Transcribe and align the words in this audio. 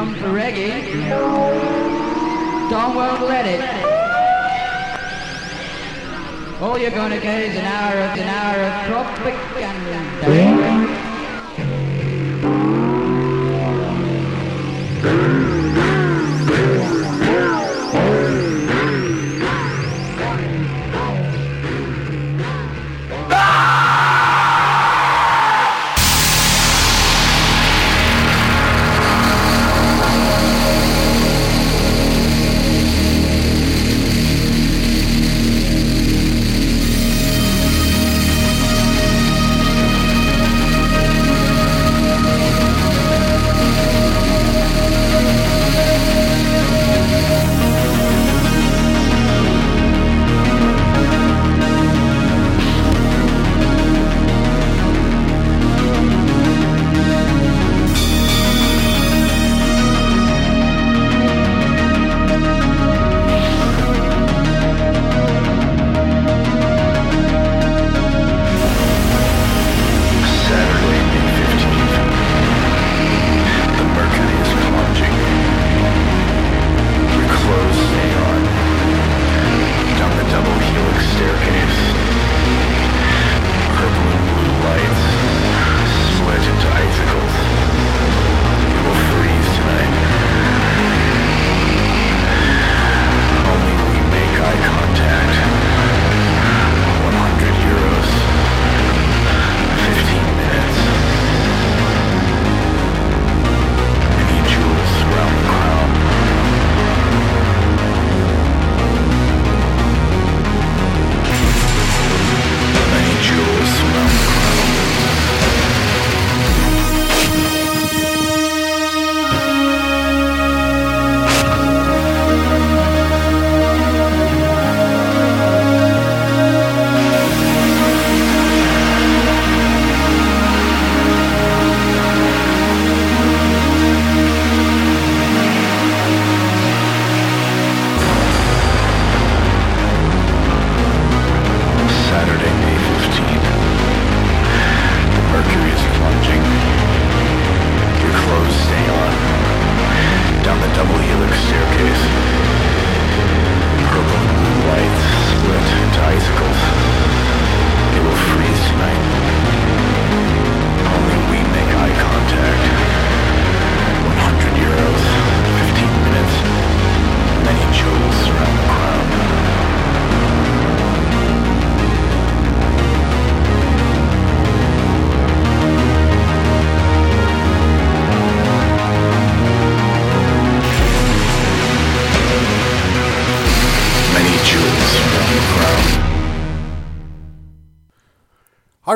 If 0.00 0.06
you 0.06 0.14
come 0.14 0.22
for 0.22 0.30
reggae, 0.34 1.10
Don 2.70 2.94
won't 2.94 3.20
let 3.28 3.44
it. 3.44 3.60
All 6.62 6.78
you're 6.78 6.90
gonna 6.90 7.20
get 7.20 7.42
is 7.42 7.54
an 7.54 7.66
hour 7.66 8.00
of 8.00 8.18
an 8.18 8.26
hour 8.26 8.62
of 8.64 8.86
propaganda. 8.86 9.39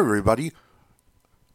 Everybody. 0.04 0.52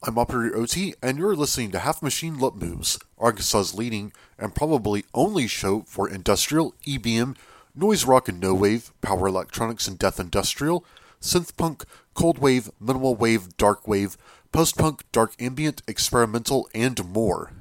I'm 0.01 0.17
Operator 0.17 0.57
OT, 0.57 0.95
and 1.03 1.19
you're 1.19 1.35
listening 1.35 1.69
to 1.71 1.79
Half 1.79 2.01
Machine 2.01 2.39
Lip 2.39 2.55
Moves, 2.55 2.97
Arkansas's 3.19 3.75
leading 3.75 4.11
and 4.39 4.55
probably 4.55 5.05
only 5.13 5.45
show 5.45 5.81
for 5.81 6.09
industrial, 6.09 6.73
EBM, 6.87 7.37
noise 7.75 8.05
rock 8.05 8.27
and 8.27 8.39
no 8.39 8.55
wave, 8.55 8.91
power 9.01 9.27
electronics 9.27 9.87
and 9.87 9.99
death 9.99 10.19
industrial, 10.19 10.83
synth 11.21 11.55
punk, 11.57 11.83
cold 12.15 12.39
wave, 12.39 12.71
minimal 12.79 13.15
wave, 13.15 13.55
dark 13.55 13.87
wave, 13.87 14.17
post 14.51 14.77
punk, 14.77 15.03
dark 15.11 15.35
ambient, 15.39 15.83
experimental, 15.87 16.67
and 16.73 17.05
more. 17.05 17.53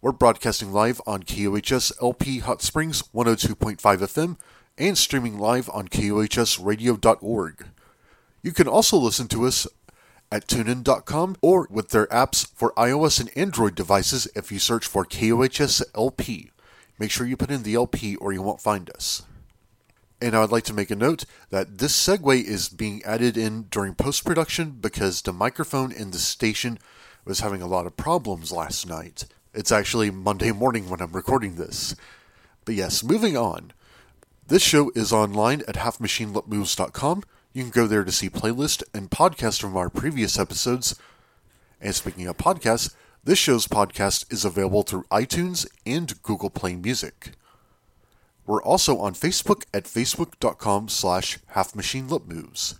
We're 0.00 0.12
broadcasting 0.12 0.72
live 0.72 1.02
on 1.06 1.24
KUHS 1.24 1.92
LP 2.00 2.38
Hot 2.38 2.62
Springs 2.62 3.02
102.5 3.14 3.76
FM 3.78 4.38
and 4.78 4.96
streaming 4.96 5.38
live 5.38 5.68
on 5.68 5.88
KUHSradio.org. 5.88 7.66
You 8.42 8.52
can 8.52 8.66
also 8.66 8.96
listen 8.96 9.28
to 9.28 9.46
us 9.46 9.66
at 10.32 10.46
tunein.com 10.46 11.36
or 11.40 11.66
with 11.70 11.90
their 11.90 12.06
apps 12.06 12.46
for 12.54 12.72
iOS 12.72 13.20
and 13.20 13.36
Android 13.36 13.74
devices 13.74 14.28
if 14.34 14.52
you 14.52 14.58
search 14.58 14.86
for 14.86 15.04
KUHS 15.04 15.82
LP. 15.94 16.50
Make 16.98 17.10
sure 17.10 17.26
you 17.26 17.36
put 17.36 17.50
in 17.50 17.62
the 17.62 17.74
LP 17.74 18.16
or 18.16 18.32
you 18.32 18.42
won't 18.42 18.60
find 18.60 18.90
us. 18.90 19.22
And 20.22 20.34
I 20.34 20.40
would 20.40 20.52
like 20.52 20.64
to 20.64 20.74
make 20.74 20.90
a 20.90 20.96
note 20.96 21.24
that 21.48 21.78
this 21.78 21.96
segue 21.96 22.44
is 22.44 22.68
being 22.68 23.02
added 23.04 23.36
in 23.36 23.62
during 23.70 23.94
post 23.94 24.24
production 24.24 24.72
because 24.80 25.22
the 25.22 25.32
microphone 25.32 25.92
in 25.92 26.10
the 26.10 26.18
station 26.18 26.78
was 27.24 27.40
having 27.40 27.62
a 27.62 27.66
lot 27.66 27.86
of 27.86 27.96
problems 27.96 28.52
last 28.52 28.86
night. 28.86 29.24
It's 29.54 29.72
actually 29.72 30.10
Monday 30.10 30.52
morning 30.52 30.90
when 30.90 31.00
I'm 31.00 31.12
recording 31.12 31.56
this. 31.56 31.96
But 32.64 32.74
yes, 32.74 33.02
moving 33.02 33.36
on. 33.36 33.72
This 34.46 34.62
show 34.62 34.90
is 34.94 35.12
online 35.12 35.62
at 35.66 35.76
halfmachinelipmoves.com. 35.76 37.24
You 37.52 37.64
can 37.64 37.70
go 37.70 37.88
there 37.88 38.04
to 38.04 38.12
see 38.12 38.30
playlist 38.30 38.84
and 38.94 39.10
podcast 39.10 39.60
from 39.60 39.76
our 39.76 39.90
previous 39.90 40.38
episodes. 40.38 40.94
And 41.80 41.92
speaking 41.94 42.28
of 42.28 42.36
podcasts, 42.36 42.94
this 43.24 43.40
show's 43.40 43.66
podcast 43.66 44.32
is 44.32 44.44
available 44.44 44.82
through 44.82 45.02
iTunes 45.10 45.66
and 45.84 46.22
Google 46.22 46.50
Play 46.50 46.76
Music. 46.76 47.32
We're 48.46 48.62
also 48.62 48.98
on 48.98 49.14
Facebook 49.14 49.64
at 49.74 49.82
facebook.com 49.84 50.88
slash 50.88 51.38
halfmachinelipmoves. 51.54 52.78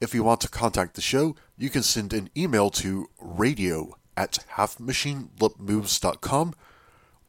If 0.00 0.14
you 0.14 0.24
want 0.24 0.40
to 0.40 0.48
contact 0.48 0.94
the 0.94 1.02
show, 1.02 1.36
you 1.58 1.68
can 1.70 1.82
send 1.82 2.14
an 2.14 2.30
email 2.36 2.70
to 2.70 3.08
radio 3.20 3.96
at 4.16 4.38
halfmachinelipmoves.com 4.54 6.54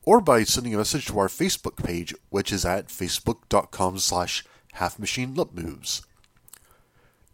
or 0.04 0.22
by 0.22 0.44
sending 0.44 0.74
a 0.74 0.78
message 0.78 1.08
to 1.08 1.20
our 1.20 1.28
Facebook 1.28 1.84
page, 1.84 2.16
which 2.30 2.54
is 2.54 2.66
at 2.66 2.88
facebook.com 2.88 4.00
slash 4.00 4.44
halfmachinelipmoves. 4.44 4.55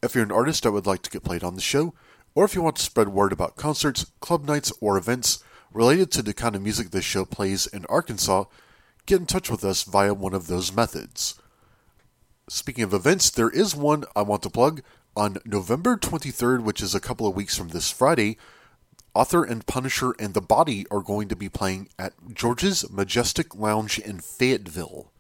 If 0.04 0.16
you're 0.16 0.24
an 0.24 0.32
artist 0.32 0.64
that 0.64 0.72
would 0.72 0.86
like 0.86 1.02
to 1.02 1.10
get 1.10 1.24
played 1.24 1.44
on 1.44 1.56
the 1.56 1.62
show, 1.62 1.94
or 2.36 2.46
if 2.46 2.54
you 2.54 2.62
want 2.62 2.76
to 2.76 2.84
spread 2.84 3.10
word 3.10 3.32
about 3.34 3.56
concerts, 3.56 4.12
club 4.20 4.46
nights, 4.46 4.72
or 4.80 4.96
events 4.96 5.44
related 5.74 6.12
to 6.12 6.22
the 6.22 6.34
kind 6.34 6.56
of 6.56 6.62
music 6.62 6.92
this 6.92 7.04
show 7.04 7.26
plays 7.26 7.66
in 7.66 7.86
Arkansas, 7.86 8.46
get 9.06 9.20
in 9.20 9.26
touch 9.26 9.50
with 9.50 9.64
us 9.64 9.84
via 9.84 10.14
one 10.14 10.34
of 10.34 10.48
those 10.48 10.72
methods. 10.72 11.34
Speaking 12.48 12.84
of 12.84 12.94
events, 12.94 13.30
there 13.30 13.50
is 13.50 13.76
one 13.76 14.04
I 14.16 14.22
want 14.22 14.44
to 14.44 14.50
plug. 14.50 14.82
On 15.16 15.38
November 15.44 15.98
23rd, 15.98 16.62
which 16.62 16.82
is 16.82 16.94
a 16.94 17.00
couple 17.00 17.26
of 17.26 17.36
weeks 17.36 17.58
from 17.58 17.70
this 17.70 17.90
Friday, 17.90 18.38
Author 19.14 19.44
and 19.44 19.66
Punisher 19.66 20.14
and 20.20 20.34
The 20.34 20.42
Body 20.42 20.86
are 20.92 21.02
going 21.02 21.28
to 21.28 21.36
be 21.36 21.50
playing 21.50 21.90
at 21.98 22.14
George's 22.34 22.90
Majestic 22.90 23.56
Lounge 23.56 23.98
in 24.00 24.20
Fayetteville. 24.20 25.12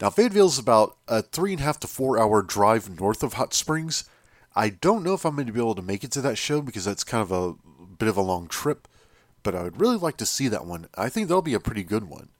Now, 0.00 0.10
Fayetteville 0.10 0.46
is 0.46 0.58
about 0.58 0.96
a 1.08 1.22
three 1.22 1.52
and 1.52 1.60
a 1.60 1.64
half 1.64 1.80
to 1.80 1.86
four 1.86 2.18
hour 2.18 2.42
drive 2.42 3.00
north 3.00 3.22
of 3.22 3.34
Hot 3.34 3.54
Springs. 3.54 4.04
I 4.54 4.68
don't 4.68 5.02
know 5.02 5.14
if 5.14 5.24
I'm 5.24 5.34
going 5.34 5.46
to 5.46 5.52
be 5.52 5.60
able 5.60 5.74
to 5.74 5.82
make 5.82 6.04
it 6.04 6.10
to 6.12 6.20
that 6.22 6.38
show 6.38 6.60
because 6.60 6.84
that's 6.84 7.04
kind 7.04 7.22
of 7.22 7.32
a 7.32 7.54
bit 7.98 8.08
of 8.08 8.16
a 8.16 8.22
long 8.22 8.46
trip, 8.46 8.88
but 9.42 9.54
I 9.54 9.62
would 9.62 9.80
really 9.80 9.96
like 9.96 10.16
to 10.18 10.26
see 10.26 10.48
that 10.48 10.66
one. 10.66 10.88
I 10.96 11.08
think 11.08 11.28
that'll 11.28 11.42
be 11.42 11.54
a 11.54 11.60
pretty 11.60 11.84
good 11.84 12.04
one. 12.04 12.30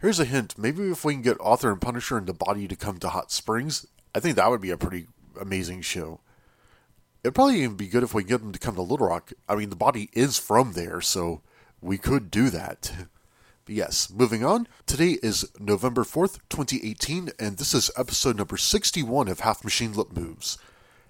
Here's 0.00 0.20
a 0.20 0.26
hint 0.26 0.58
maybe 0.58 0.90
if 0.90 1.04
we 1.04 1.14
can 1.14 1.22
get 1.22 1.38
Author 1.40 1.72
and 1.72 1.80
Punisher 1.80 2.18
and 2.18 2.26
The 2.26 2.34
Body 2.34 2.68
to 2.68 2.76
come 2.76 2.98
to 2.98 3.08
Hot 3.08 3.32
Springs, 3.32 3.86
I 4.14 4.20
think 4.20 4.36
that 4.36 4.50
would 4.50 4.60
be 4.60 4.70
a 4.70 4.76
pretty 4.76 5.06
amazing 5.40 5.82
show. 5.82 6.20
It'd 7.24 7.34
probably 7.34 7.62
even 7.62 7.76
be 7.76 7.88
good 7.88 8.02
if 8.02 8.14
we 8.14 8.22
get 8.22 8.40
them 8.40 8.52
to 8.52 8.58
come 8.58 8.74
to 8.74 8.82
Little 8.82 9.08
Rock. 9.08 9.32
I 9.48 9.56
mean, 9.56 9.70
the 9.70 9.76
body 9.76 10.10
is 10.12 10.38
from 10.38 10.74
there, 10.74 11.00
so 11.00 11.42
we 11.80 11.98
could 11.98 12.30
do 12.30 12.50
that. 12.50 12.92
Yes, 13.68 14.08
moving 14.14 14.44
on. 14.44 14.68
Today 14.86 15.18
is 15.24 15.50
November 15.58 16.04
4th, 16.04 16.38
2018, 16.50 17.30
and 17.36 17.58
this 17.58 17.74
is 17.74 17.90
episode 17.96 18.36
number 18.36 18.56
61 18.56 19.26
of 19.26 19.40
Half 19.40 19.64
Machine 19.64 19.92
Lip 19.92 20.16
Moves. 20.16 20.56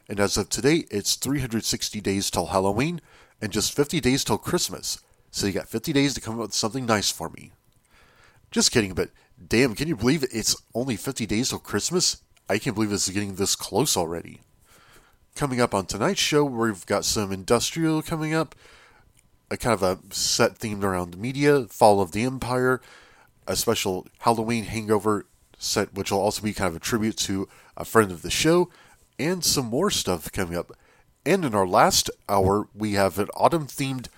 And 0.09 0.19
as 0.19 0.39
of 0.39 0.49
today, 0.49 0.87
it's 0.91 1.17
360 1.17 2.01
days 2.01 2.31
till 2.31 2.47
Halloween 2.47 3.03
and 3.43 3.53
just 3.53 3.77
50 3.77 4.01
days 4.01 4.25
till 4.25 4.39
Christmas. 4.39 5.01
So 5.31 5.47
you 5.47 5.53
got 5.53 5.69
50 5.69 5.93
days 5.93 6.15
to 6.15 6.21
come 6.23 6.37
up 6.37 6.41
with 6.41 6.55
something 6.55 6.87
nice 6.87 7.11
for 7.11 7.29
me. 7.29 7.53
Just 8.51 8.73
kidding, 8.73 8.95
but 8.95 9.11
damn, 9.47 9.75
can 9.75 9.87
you 9.87 9.95
believe 9.95 10.25
it's 10.33 10.57
only 10.75 10.97
50 10.97 11.27
days 11.27 11.51
till 11.51 11.59
Christmas? 11.59 12.23
I 12.49 12.57
can't 12.57 12.75
believe 12.75 12.91
it's 12.91 13.11
getting 13.11 13.35
this 13.35 13.55
close 13.55 13.99
already. 13.99 14.41
Coming 15.35 15.61
up 15.61 15.75
on 15.75 15.85
tonight's 15.85 16.21
show, 16.21 16.43
we've 16.43 16.87
got 16.87 17.05
some 17.05 17.33
industrial 17.33 18.01
coming 18.01 18.33
up, 18.33 18.55
a 19.51 19.57
kind 19.57 19.75
of 19.75 19.83
a 19.83 20.15
set 20.15 20.59
themed 20.59 20.83
around 20.83 21.13
the 21.13 21.19
media, 21.19 21.65
Fall 21.65 22.01
of 22.01 22.13
the 22.13 22.25
Empire, 22.25 22.81
a 23.47 23.57
special 23.57 24.07
Halloween 24.21 24.65
hangover 24.65 25.27
set, 25.59 25.95
which 25.95 26.11
will 26.11 26.21
also 26.21 26.43
be 26.43 26.53
kind 26.53 26.69
of 26.69 26.77
a 26.77 26.81
tribute 26.81 27.17
to 27.19 27.49
a 27.77 27.85
friend 27.85 28.11
of 28.11 28.23
the 28.23 28.31
show, 28.31 28.69
and 29.19 29.45
some 29.45 29.67
more 29.67 29.91
stuff 29.91 30.31
coming 30.33 30.57
up. 30.57 30.73
And 31.25 31.45
in 31.45 31.55
our 31.55 31.67
last 31.67 32.11
hour, 32.29 32.69
we 32.75 32.93
have 32.93 33.19
an 33.19 33.29
autumn 33.35 33.67
themed 33.67 34.09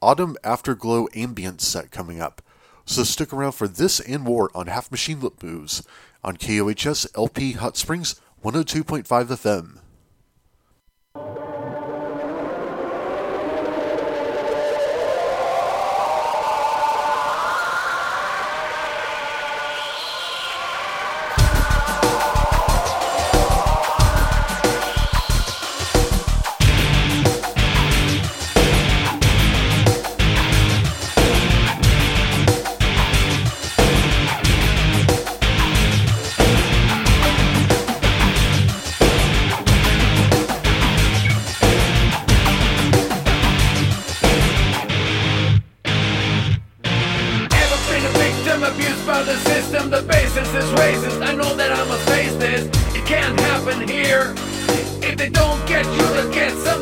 Autumn 0.00 0.36
Afterglow 0.44 1.08
ambient 1.14 1.60
set 1.60 1.90
coming 1.90 2.20
up. 2.20 2.40
So 2.84 3.02
stick 3.02 3.32
around 3.32 3.52
for 3.52 3.68
this 3.68 4.00
and 4.00 4.22
more 4.22 4.50
on 4.54 4.68
Half 4.68 4.90
Machine 4.90 5.20
Lip 5.20 5.42
Moves 5.42 5.82
on 6.24 6.36
KUHS 6.36 7.06
LP 7.16 7.52
Hot 7.52 7.76
Springs 7.76 8.20
102.5 8.42 9.04
FM. 9.04 9.78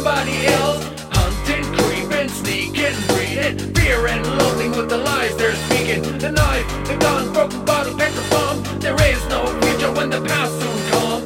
Somebody 0.06 0.46
else. 0.46 0.84
Hunting, 1.10 1.64
creeping, 1.74 2.28
sneaking, 2.28 2.96
breeding, 3.08 3.74
fear 3.74 4.06
and 4.06 4.24
loathing 4.38 4.70
with 4.70 4.88
the 4.88 4.98
lies 4.98 5.36
they're 5.36 5.54
speaking. 5.66 6.02
The 6.18 6.30
knife, 6.30 6.66
the 6.86 6.96
gun, 6.96 7.32
broken 7.32 7.64
bottle, 7.64 7.96
petrol 7.96 8.24
bomb. 8.30 8.62
There 8.78 8.94
is 9.10 9.20
no 9.28 9.40
future 9.62 9.92
when 9.92 10.10
the 10.10 10.20
past 10.20 10.52
soon 10.60 10.78
come. 10.90 11.24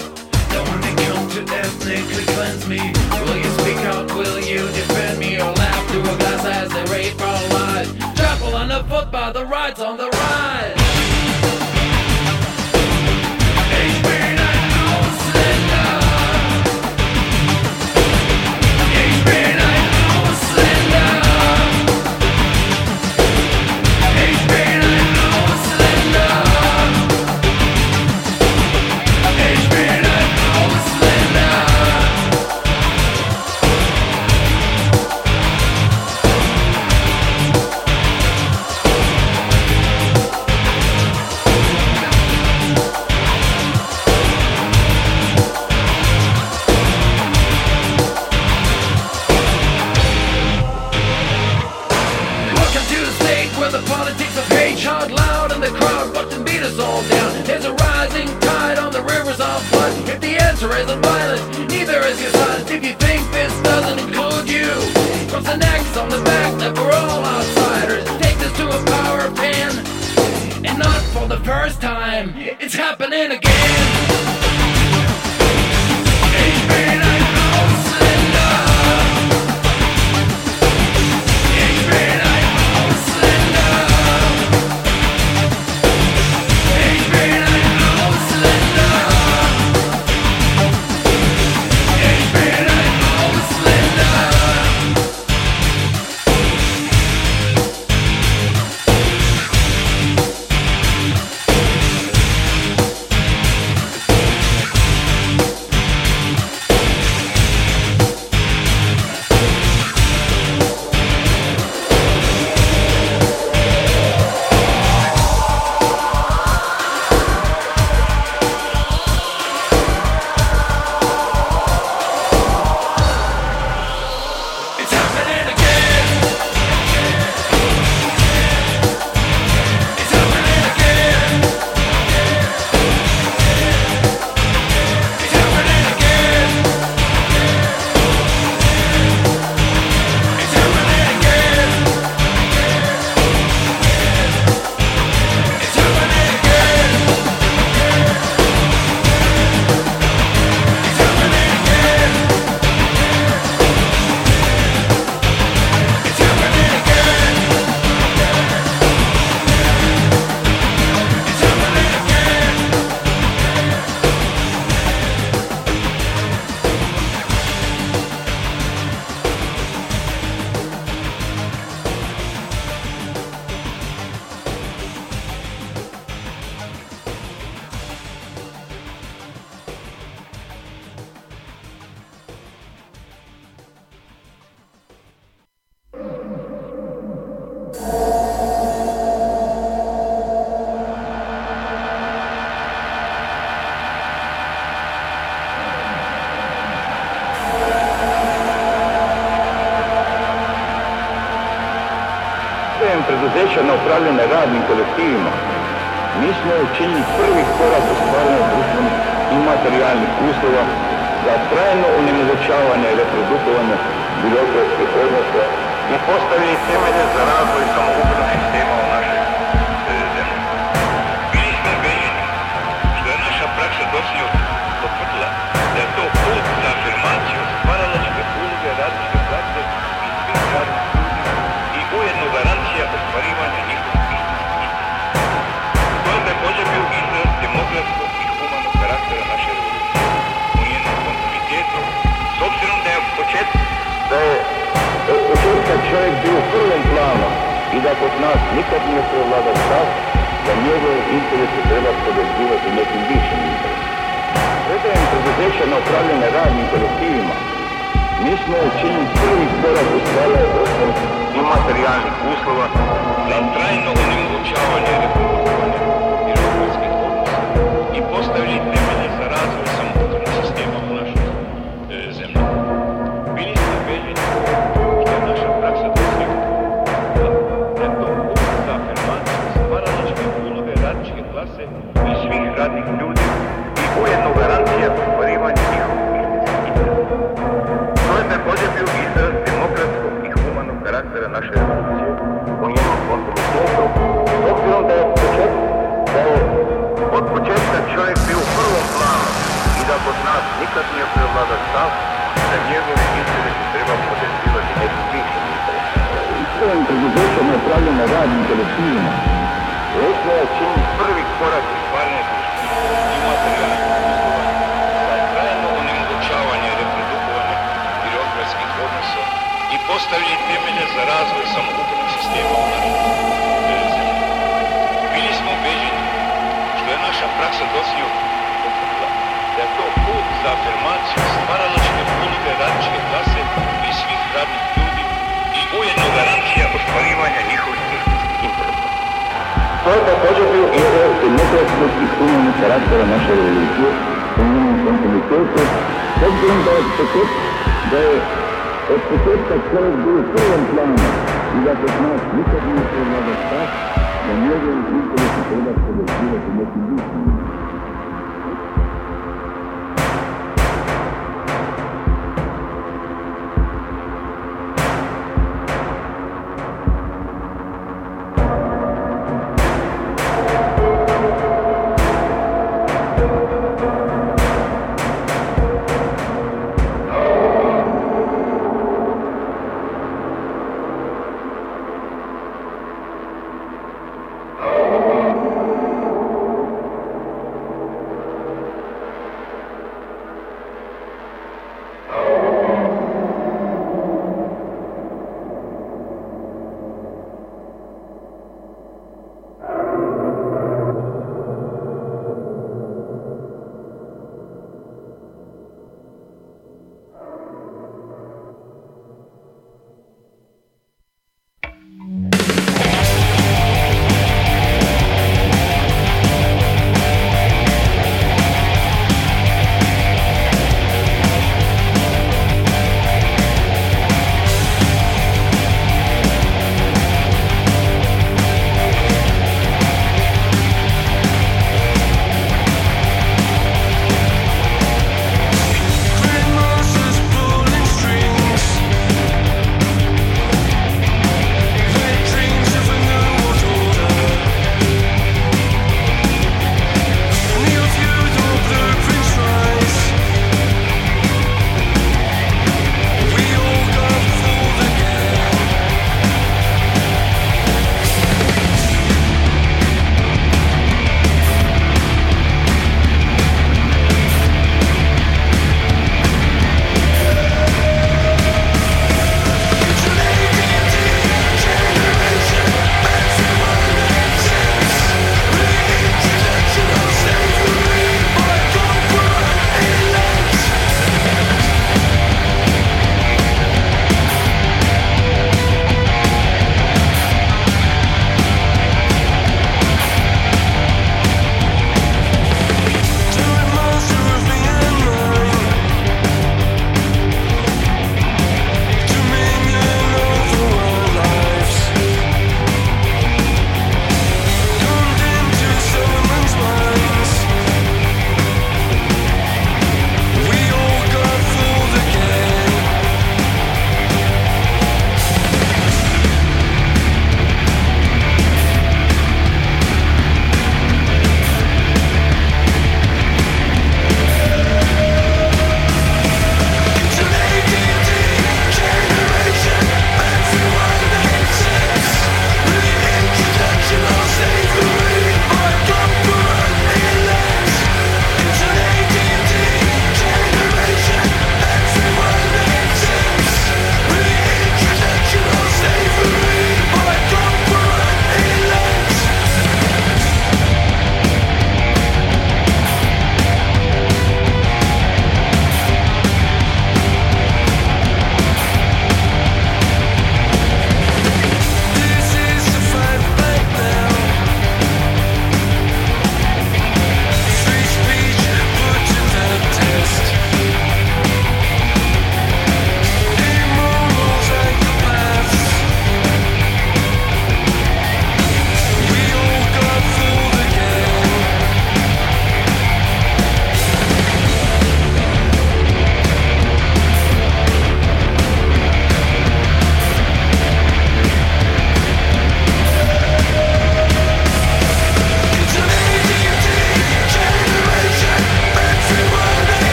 Now 0.53 0.63
when 0.69 0.81
they 0.81 0.95
come 1.05 1.29
to 1.35 1.41
ethnically 1.61 2.25
cleanse 2.35 2.67
me, 2.67 2.81
will 3.25 3.37
you 3.37 3.51
speak 3.61 3.81
out? 3.93 4.07
Will 4.15 4.41
you 4.41 4.63
defend 4.79 5.19
me 5.19 5.37
or 5.37 5.53
laugh 5.53 5.83
through 5.91 6.01
a 6.01 6.17
glass 6.21 6.45
as 6.47 6.69
they 6.71 6.85
rape 6.93 7.21
our 7.21 7.49
lives? 7.51 7.91
Trample 8.17 8.55
underfoot 8.57 9.11
by 9.11 9.31
the 9.33 9.45
rides 9.45 9.81
on 9.81 9.99
the 9.99 10.10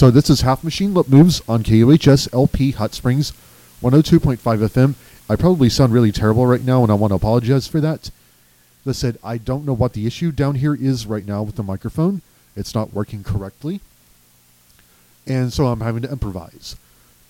So 0.00 0.10
this 0.10 0.30
is 0.30 0.40
Half 0.40 0.64
Machine 0.64 0.94
Lip 0.94 1.10
Moves 1.10 1.42
on 1.46 1.62
KUHS 1.62 2.32
LP 2.32 2.70
Hot 2.70 2.94
Springs 2.94 3.34
102.5 3.82 4.38
FM. 4.38 4.94
I 5.28 5.36
probably 5.36 5.68
sound 5.68 5.92
really 5.92 6.10
terrible 6.10 6.46
right 6.46 6.64
now, 6.64 6.82
and 6.82 6.90
I 6.90 6.94
want 6.94 7.10
to 7.10 7.16
apologize 7.16 7.66
for 7.66 7.82
that. 7.82 8.10
I 8.86 8.92
said, 8.92 9.18
I 9.22 9.36
don't 9.36 9.66
know 9.66 9.74
what 9.74 9.92
the 9.92 10.06
issue 10.06 10.32
down 10.32 10.54
here 10.54 10.74
is 10.74 11.06
right 11.06 11.26
now 11.26 11.42
with 11.42 11.56
the 11.56 11.62
microphone. 11.62 12.22
It's 12.56 12.74
not 12.74 12.94
working 12.94 13.22
correctly. 13.22 13.82
And 15.26 15.52
so 15.52 15.66
I'm 15.66 15.82
having 15.82 16.00
to 16.00 16.10
improvise. 16.10 16.76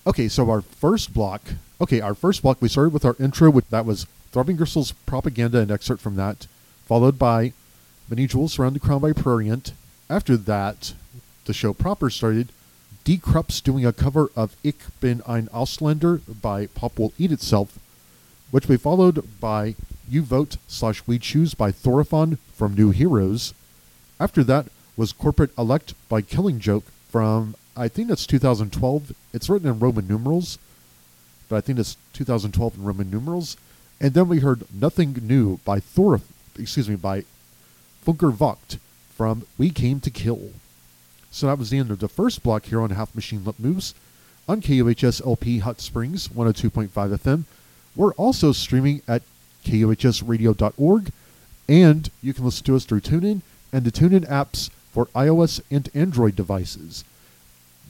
Okay, 0.07 0.29
so 0.29 0.49
our 0.49 0.61
first 0.61 1.13
block. 1.13 1.43
Okay, 1.81 2.01
our 2.01 2.15
first 2.15 2.41
block, 2.41 2.59
we 2.63 2.69
started 2.69 2.93
with 2.93 3.05
our 3.05 3.17
intro, 3.19 3.51
which 3.51 3.67
that 3.71 3.85
was 3.85 4.07
Throbbing 4.31 4.55
Gristle's 4.55 4.93
propaganda 4.93 5.59
and 5.59 5.73
excerpt 5.73 6.01
from 6.01 6.15
that, 6.15 6.47
followed 6.87 7.19
by 7.19 7.53
Many 8.09 8.29
Jewels 8.29 8.53
Surround 8.53 8.77
the 8.77 8.79
Crown 8.79 9.01
by 9.01 9.13
Prurient. 9.13 9.73
After 10.09 10.37
that, 10.37 10.93
the 11.47 11.53
show 11.53 11.73
proper 11.73 12.11
started. 12.11 12.53
Die 13.05 13.17
Krupps 13.17 13.63
doing 13.63 13.87
a 13.87 13.93
cover 13.93 14.31
of 14.37 14.57
Ich 14.63 14.77
bin 15.01 15.23
ein 15.23 15.49
Ausländer 15.49 16.21
by 16.43 16.67
Pop 16.67 16.99
Will 16.99 17.15
Eat 17.19 17.33
Itself, 17.33 17.79
which 18.51 18.69
we 18.69 18.77
followed 18.77 19.25
by 19.41 19.75
You 20.09 20.23
Vote 20.23 20.59
slash 20.69 21.03
We 21.07 21.19
Choose 21.19 21.55
by 21.55 21.73
Thorofon 21.73 22.37
from 22.55 22.75
New 22.75 22.91
Heroes. 22.91 23.55
After 24.21 24.45
that 24.45 24.67
was 24.99 25.15
Corporate 25.15 25.57
Elect 25.57 25.95
by 26.11 26.21
Killing 26.21 26.61
Joke 26.61 26.85
from, 27.09 27.55
I 27.75 27.89
think 27.89 28.09
that's 28.09 28.27
2012. 28.27 29.13
It's 29.33 29.49
written 29.49 29.69
in 29.69 29.79
Roman 29.79 30.07
numerals, 30.07 30.59
but 31.49 31.57
I 31.57 31.61
think 31.63 31.79
it's 31.79 31.97
2012 32.13 32.77
in 32.77 32.85
Roman 32.85 33.11
numerals. 33.11 33.57
And 33.99 34.13
then 34.13 34.29
we 34.29 34.41
heard 34.41 34.65
Nothing 34.73 35.17
New 35.23 35.59
by 35.65 35.81
Thor, 35.81 36.21
excuse 36.59 36.89
me, 36.89 36.97
by 36.97 37.25
Funker 38.07 38.31
Vogt 38.31 38.77
from 39.17 39.47
We 39.57 39.71
Came 39.71 40.01
to 40.01 40.11
Kill. 40.11 40.51
So 41.31 41.47
that 41.47 41.59
was 41.59 41.71
the 41.71 41.79
end 41.79 41.91
of 41.91 42.01
the 42.01 42.09
first 42.09 42.43
block 42.43 42.67
here 42.67 42.81
on 42.81 42.91
Half 42.91 43.15
Machine 43.15 43.45
Lip 43.45 43.57
Moves 43.59 43.95
on 44.49 44.61
KUHS 44.61 45.25
LP 45.25 45.59
Hot 45.59 45.81
Springs 45.81 46.29
102.5 46.29 46.89
FM. 46.91 47.45
We're 47.95 48.15
also 48.15 48.53
streaming 48.53 49.03
at 49.07 49.23
KUHSradio.org, 49.65 51.13
and 51.69 52.11
you 52.23 52.35
can 52.35 52.45
listen 52.45 52.65
to 52.67 52.77
us 52.77 52.85
through 52.85 53.01
TuneIn 53.01 53.43
and 53.73 53.85
the 53.85 53.93
TuneIn 53.93 54.29
apps 54.29 54.71
for 54.93 55.07
iOS 55.07 55.61
and 55.71 55.89
Android 55.95 56.35
devices. 56.35 57.05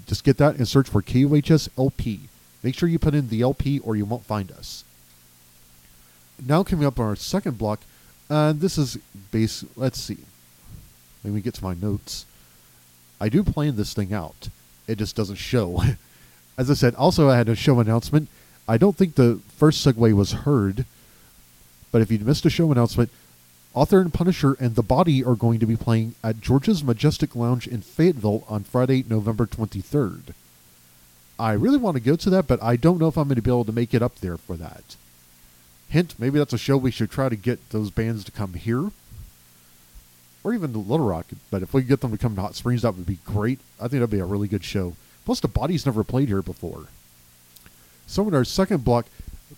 Just 0.06 0.24
get 0.24 0.36
that 0.38 0.56
and 0.56 0.68
search 0.68 0.88
for 0.88 1.02
KUHS 1.02 1.68
LP. 1.78 2.20
Make 2.62 2.74
sure 2.74 2.88
you 2.88 2.98
put 2.98 3.14
in 3.14 3.28
the 3.28 3.40
LP 3.40 3.78
or 3.78 3.96
you 3.96 4.04
won't 4.04 4.24
find 4.24 4.50
us. 4.52 4.84
Now 6.44 6.62
coming 6.62 6.86
up 6.86 6.98
on 6.98 7.06
our 7.06 7.16
second 7.16 7.58
block, 7.58 7.80
uh, 8.28 8.52
this 8.52 8.76
is 8.76 8.98
base. 9.30 9.64
Let's 9.76 10.00
see. 10.00 10.18
Let 11.24 11.32
me 11.32 11.40
get 11.40 11.54
to 11.54 11.64
my 11.64 11.74
notes. 11.74 12.26
I 13.20 13.28
do 13.28 13.44
plan 13.44 13.76
this 13.76 13.92
thing 13.92 14.12
out. 14.12 14.48
It 14.88 14.98
just 14.98 15.14
doesn't 15.14 15.36
show. 15.36 15.82
As 16.58 16.70
I 16.70 16.74
said, 16.74 16.94
also 16.94 17.28
I 17.28 17.36
had 17.36 17.48
a 17.48 17.54
show 17.54 17.80
announcement. 17.80 18.28
I 18.66 18.78
don't 18.78 18.96
think 18.96 19.14
the 19.14 19.40
first 19.56 19.84
segue 19.84 20.12
was 20.14 20.32
heard, 20.32 20.84
but 21.92 22.02
if 22.02 22.10
you 22.10 22.18
missed 22.20 22.46
a 22.46 22.50
show 22.50 22.70
announcement, 22.70 23.10
Author 23.72 24.00
and 24.00 24.12
Punisher 24.12 24.56
and 24.58 24.74
The 24.74 24.82
Body 24.82 25.24
are 25.24 25.36
going 25.36 25.60
to 25.60 25.66
be 25.66 25.76
playing 25.76 26.14
at 26.24 26.40
George's 26.40 26.82
Majestic 26.82 27.36
Lounge 27.36 27.66
in 27.66 27.82
Fayetteville 27.82 28.44
on 28.48 28.64
Friday, 28.64 29.04
November 29.08 29.46
23rd. 29.46 30.34
I 31.38 31.52
really 31.52 31.78
want 31.78 31.94
to 31.94 32.02
go 32.02 32.16
to 32.16 32.30
that, 32.30 32.46
but 32.46 32.62
I 32.62 32.76
don't 32.76 32.98
know 32.98 33.08
if 33.08 33.16
I'm 33.16 33.28
going 33.28 33.36
to 33.36 33.42
be 33.42 33.50
able 33.50 33.64
to 33.64 33.72
make 33.72 33.94
it 33.94 34.02
up 34.02 34.16
there 34.16 34.36
for 34.36 34.56
that. 34.56 34.96
Hint, 35.88 36.14
maybe 36.18 36.38
that's 36.38 36.52
a 36.52 36.58
show 36.58 36.76
we 36.76 36.90
should 36.90 37.10
try 37.10 37.28
to 37.28 37.36
get 37.36 37.70
those 37.70 37.90
bands 37.90 38.24
to 38.24 38.32
come 38.32 38.54
here. 38.54 38.90
Or 40.42 40.54
even 40.54 40.72
to 40.72 40.78
Little 40.78 41.06
Rock. 41.06 41.26
But 41.50 41.62
if 41.62 41.74
we 41.74 41.82
get 41.82 42.00
them 42.00 42.12
to 42.12 42.18
come 42.18 42.34
to 42.34 42.40
Hot 42.40 42.54
Springs, 42.54 42.82
that 42.82 42.94
would 42.94 43.06
be 43.06 43.18
great. 43.26 43.60
I 43.78 43.82
think 43.82 44.00
that'd 44.00 44.10
be 44.10 44.20
a 44.20 44.24
really 44.24 44.48
good 44.48 44.64
show. 44.64 44.94
Plus, 45.24 45.40
the 45.40 45.48
body's 45.48 45.84
never 45.84 46.02
played 46.02 46.28
here 46.28 46.42
before. 46.42 46.86
So, 48.06 48.26
in 48.26 48.34
our 48.34 48.44
second 48.44 48.84
block, 48.84 49.06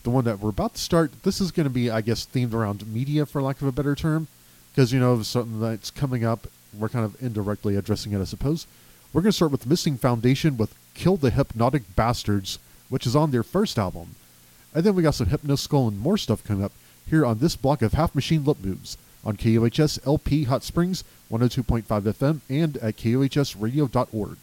the 0.03 0.11
one 0.11 0.25
that 0.25 0.41
we're 0.41 0.51
about 0.51 0.75
to 0.75 0.81
start, 0.81 1.23
this 1.23 1.41
is 1.41 1.53
going 1.53 1.65
to 1.65 1.71
be, 1.71 1.91
I 1.91 2.01
guess, 2.01 2.27
themed 2.27 2.53
around 2.53 2.87
media, 2.93 3.27
for 3.27 3.41
lack 3.41 3.61
of 3.61 3.69
a 3.69 3.73
better 3.73 3.95
term. 3.95 4.27
Because, 4.75 4.93
you 4.93 4.99
know, 4.99 5.23
something 5.23 5.61
that's 5.61 5.91
coming 5.91 6.25
up, 6.25 6.47
we're 6.77 6.89
kind 6.89 7.05
of 7.05 7.23
indirectly 7.23 7.77
addressing 7.77 8.13
it, 8.13 8.21
I 8.21 8.25
suppose. 8.25 8.67
We're 9.13 9.21
going 9.21 9.31
to 9.31 9.37
start 9.37 9.53
with 9.53 9.67
Missing 9.67 9.99
Foundation 9.99 10.57
with 10.57 10.75
Kill 10.95 11.17
the 11.17 11.31
Hypnotic 11.31 11.95
Bastards, 11.95 12.59
which 12.89 13.07
is 13.07 13.15
on 13.15 13.31
their 13.31 13.43
first 13.43 13.79
album. 13.79 14.17
And 14.75 14.85
then 14.85 14.95
we 14.95 15.03
got 15.03 15.15
some 15.15 15.27
Hypnoskull 15.27 15.89
and 15.89 15.99
more 15.99 16.17
stuff 16.17 16.43
coming 16.43 16.65
up 16.65 16.73
here 17.07 17.25
on 17.25 17.39
this 17.39 17.57
block 17.57 17.83
of 17.83 17.93
Half 17.93 18.15
Machine 18.15 18.45
Lip 18.45 18.59
Moves 18.63 18.97
on 19.25 19.37
KUHS 19.37 19.99
LP 20.07 20.45
Hot 20.45 20.63
Springs 20.63 21.05
102.5 21.31 21.83
FM 21.85 22.41
and 22.49 22.77
at 22.79 22.97
KUHSradio.org. 22.97 24.37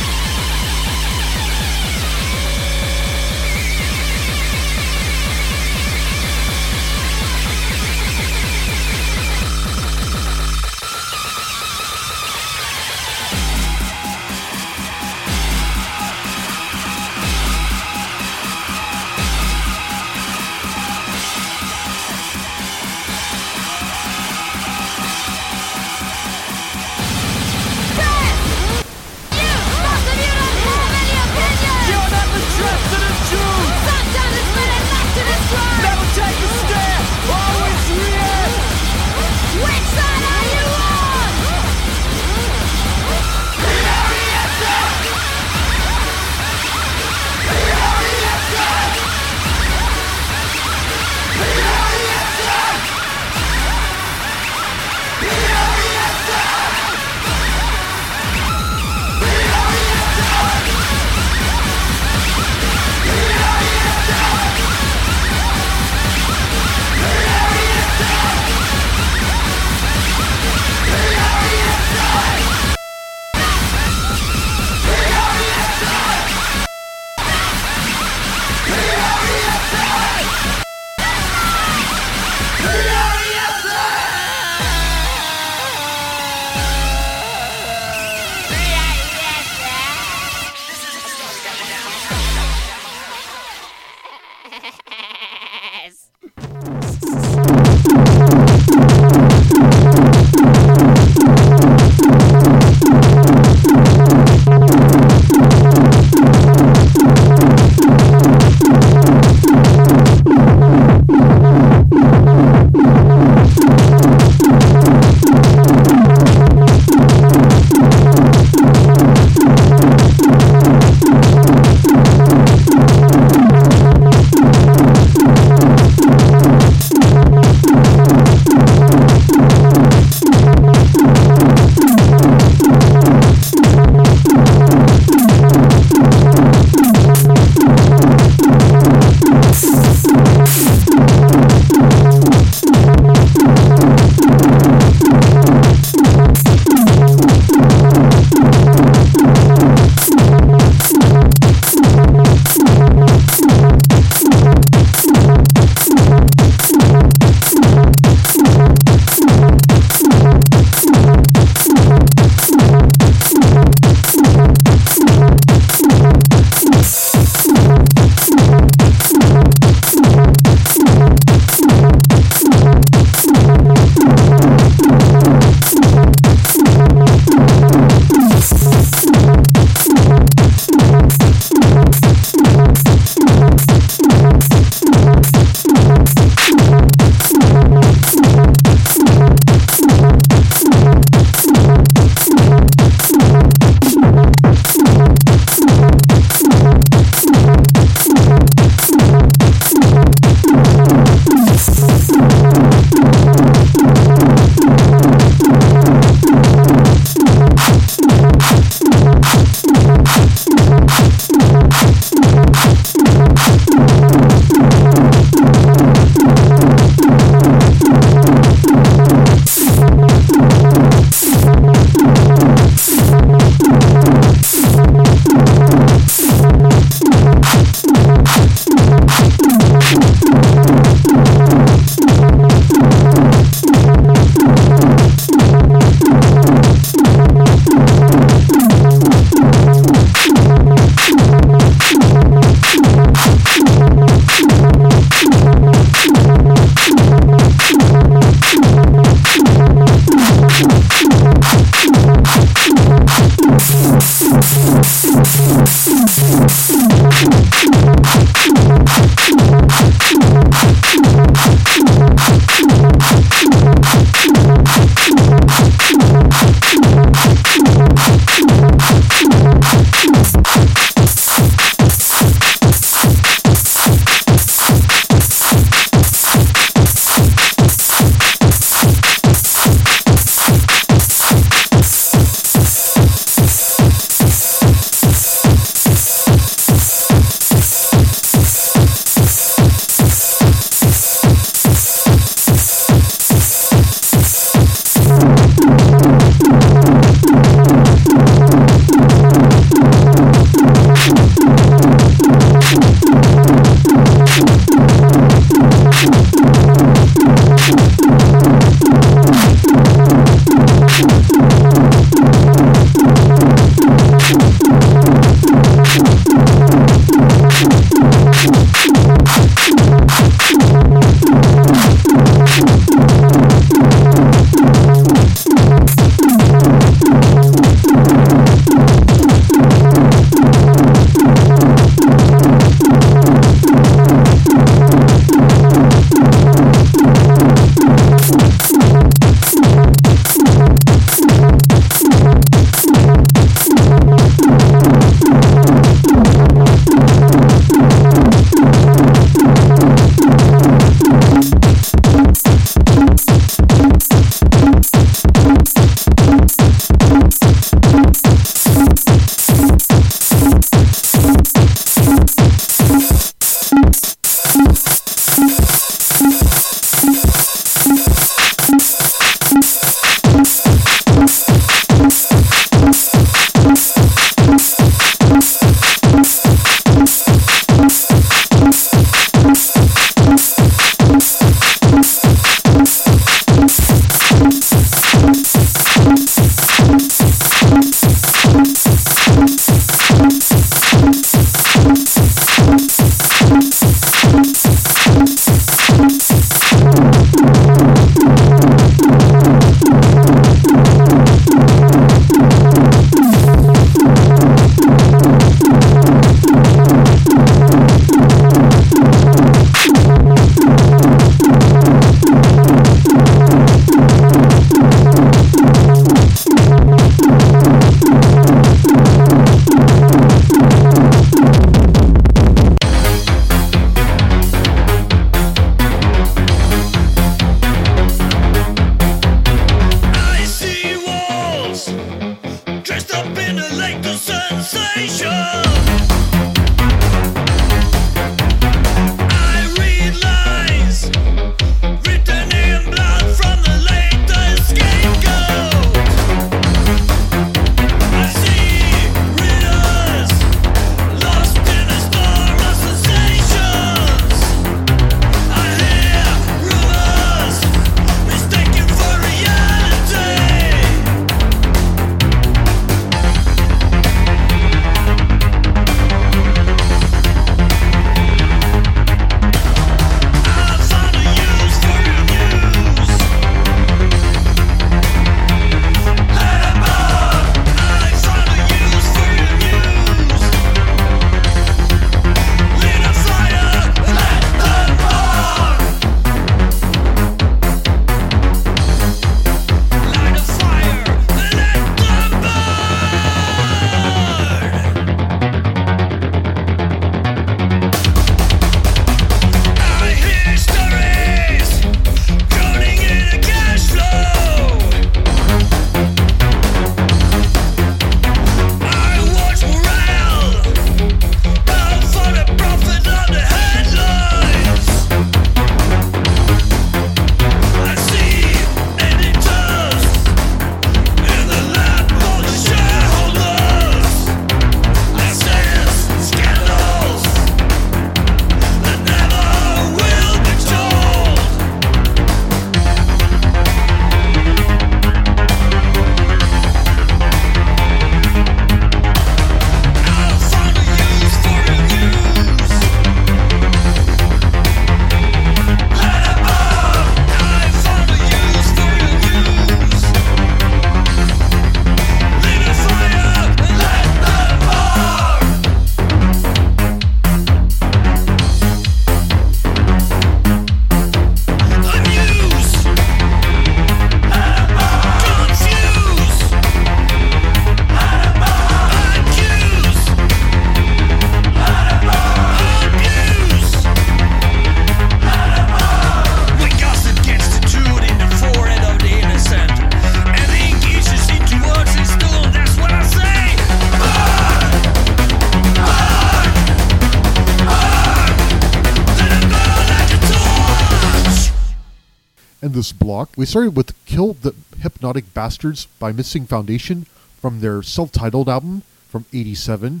we 593.36 593.44
started 593.44 593.76
with 593.76 593.92
Kill 594.06 594.32
the 594.32 594.54
Hypnotic 594.80 595.34
Bastards 595.34 595.86
by 595.98 596.10
Missing 596.10 596.46
Foundation 596.46 597.06
from 597.38 597.60
their 597.60 597.82
self 597.82 598.10
titled 598.10 598.48
album 598.48 598.82
from 599.08 599.26
87. 599.32 600.00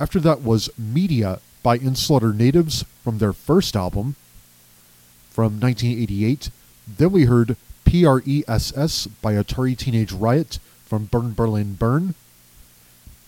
After 0.00 0.18
that 0.20 0.42
was 0.42 0.68
Media 0.76 1.38
by 1.62 1.76
In 1.76 1.94
Slaughter 1.94 2.32
Natives 2.32 2.84
from 3.04 3.18
their 3.18 3.32
first 3.32 3.76
album 3.76 4.16
from 5.30 5.60
1988. 5.60 6.50
Then 6.88 7.12
we 7.12 7.24
heard 7.24 7.56
PRESS 7.84 9.06
by 9.22 9.34
Atari 9.34 9.78
Teenage 9.78 10.12
Riot 10.12 10.58
from 10.84 11.04
Burn 11.04 11.34
Berlin 11.34 11.74
Burn. 11.74 12.16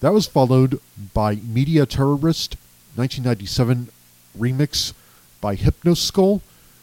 That 0.01 0.13
was 0.13 0.27
followed 0.27 0.81
by 1.15 1.37
Media 1.37 1.87
Terrorist 1.87 2.57
1997 2.97 3.89
remix 4.37 4.93
by 5.41 5.55
Hypnoskull 5.55 6.41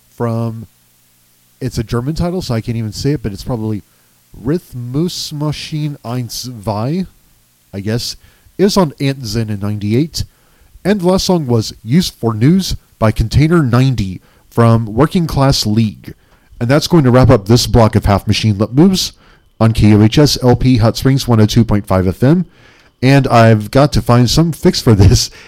from 0.09 0.67
it's 1.59 1.77
a 1.77 1.83
German 1.83 2.15
title, 2.15 2.41
so 2.41 2.53
I 2.53 2.61
can't 2.61 2.77
even 2.77 2.91
say 2.91 3.13
it, 3.13 3.23
but 3.23 3.31
it's 3.31 3.43
probably 3.43 3.81
Rhythmusmaschine 4.41 5.97
1 6.03 7.03
2, 7.03 7.07
I 7.73 7.79
guess. 7.79 8.17
It 8.57 8.63
was 8.63 8.77
on 8.77 8.91
Antzen 8.93 9.49
in 9.49 9.59
98. 9.59 10.23
And 10.83 11.01
the 11.01 11.07
last 11.07 11.25
song 11.25 11.47
was 11.47 11.73
Use 11.83 12.09
for 12.09 12.33
News 12.33 12.75
by 12.99 13.11
Container 13.11 13.63
90 13.63 14.21
from 14.49 14.85
Working 14.85 15.27
Class 15.27 15.65
League. 15.65 16.13
And 16.59 16.69
that's 16.69 16.87
going 16.87 17.03
to 17.03 17.11
wrap 17.11 17.29
up 17.29 17.45
this 17.45 17.67
block 17.67 17.95
of 17.95 18.05
Half 18.05 18.27
Machine 18.27 18.57
Lip 18.57 18.71
Moves 18.71 19.13
on 19.59 19.73
KUHS 19.73 20.43
LP 20.43 20.77
Hot 20.77 20.95
Springs 20.95 21.25
102.5 21.25 21.83
FM. 21.85 22.45
And 23.01 23.27
I've 23.27 23.71
got 23.71 23.91
to 23.93 24.01
find 24.01 24.29
some 24.29 24.51
fix 24.51 24.81
for 24.81 24.93
this. 24.93 25.29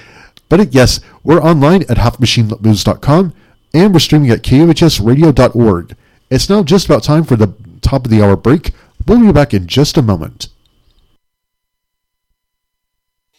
But 0.49 0.73
yes, 0.73 1.01
we're 1.25 1.41
online 1.41 1.81
at 1.89 1.97
halfmachinelipmoves.com 1.97 3.33
and 3.73 3.93
we're 3.93 3.99
streaming 3.99 4.29
at 4.31 4.41
kuhsradio.org. 4.41 5.95
It's 6.29 6.49
now 6.49 6.63
just 6.63 6.85
about 6.85 7.03
time 7.03 7.23
for 7.23 7.35
the 7.35 7.53
top 7.81 8.05
of 8.05 8.11
the 8.11 8.21
hour 8.21 8.35
break. 8.35 8.71
We'll 9.07 9.21
be 9.21 9.31
back 9.31 9.53
in 9.53 9.67
just 9.67 9.97
a 9.97 10.01
moment. 10.01 10.49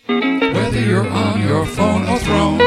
Whether 0.07 0.81
you're 0.81 1.09
on 1.09 1.47
your 1.47 1.67
phone 1.67 2.09
or 2.09 2.19
throne, 2.19 2.61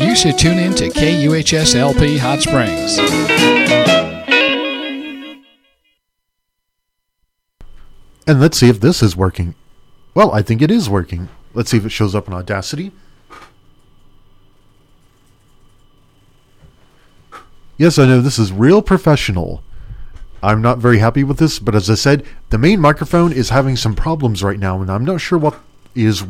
you 0.00 0.16
should 0.16 0.38
tune 0.38 0.58
in 0.58 0.74
to 0.74 0.88
KUHS 0.88 1.74
LP 1.76 2.18
Hot 2.18 2.40
Springs. 2.40 2.98
And 8.26 8.40
let's 8.40 8.58
see 8.58 8.68
if 8.68 8.80
this 8.80 9.02
is 9.02 9.16
working. 9.16 9.54
Well, 10.14 10.32
I 10.32 10.42
think 10.42 10.62
it 10.62 10.70
is 10.70 10.88
working. 10.90 11.28
Let's 11.54 11.70
see 11.70 11.76
if 11.76 11.86
it 11.86 11.90
shows 11.90 12.14
up 12.14 12.28
in 12.28 12.34
Audacity. 12.34 12.92
Yes, 17.80 17.98
I 17.98 18.04
know 18.04 18.20
this 18.20 18.38
is 18.38 18.52
real 18.52 18.82
professional. 18.82 19.62
I'm 20.42 20.60
not 20.60 20.76
very 20.76 20.98
happy 20.98 21.24
with 21.24 21.38
this, 21.38 21.58
but 21.58 21.74
as 21.74 21.88
I 21.88 21.94
said, 21.94 22.26
the 22.50 22.58
main 22.58 22.78
microphone 22.78 23.32
is 23.32 23.48
having 23.48 23.74
some 23.74 23.94
problems 23.94 24.42
right 24.42 24.58
now, 24.58 24.82
and 24.82 24.90
I'm 24.90 25.02
not 25.02 25.22
sure 25.22 25.38
what 25.38 25.58
is. 25.94 26.22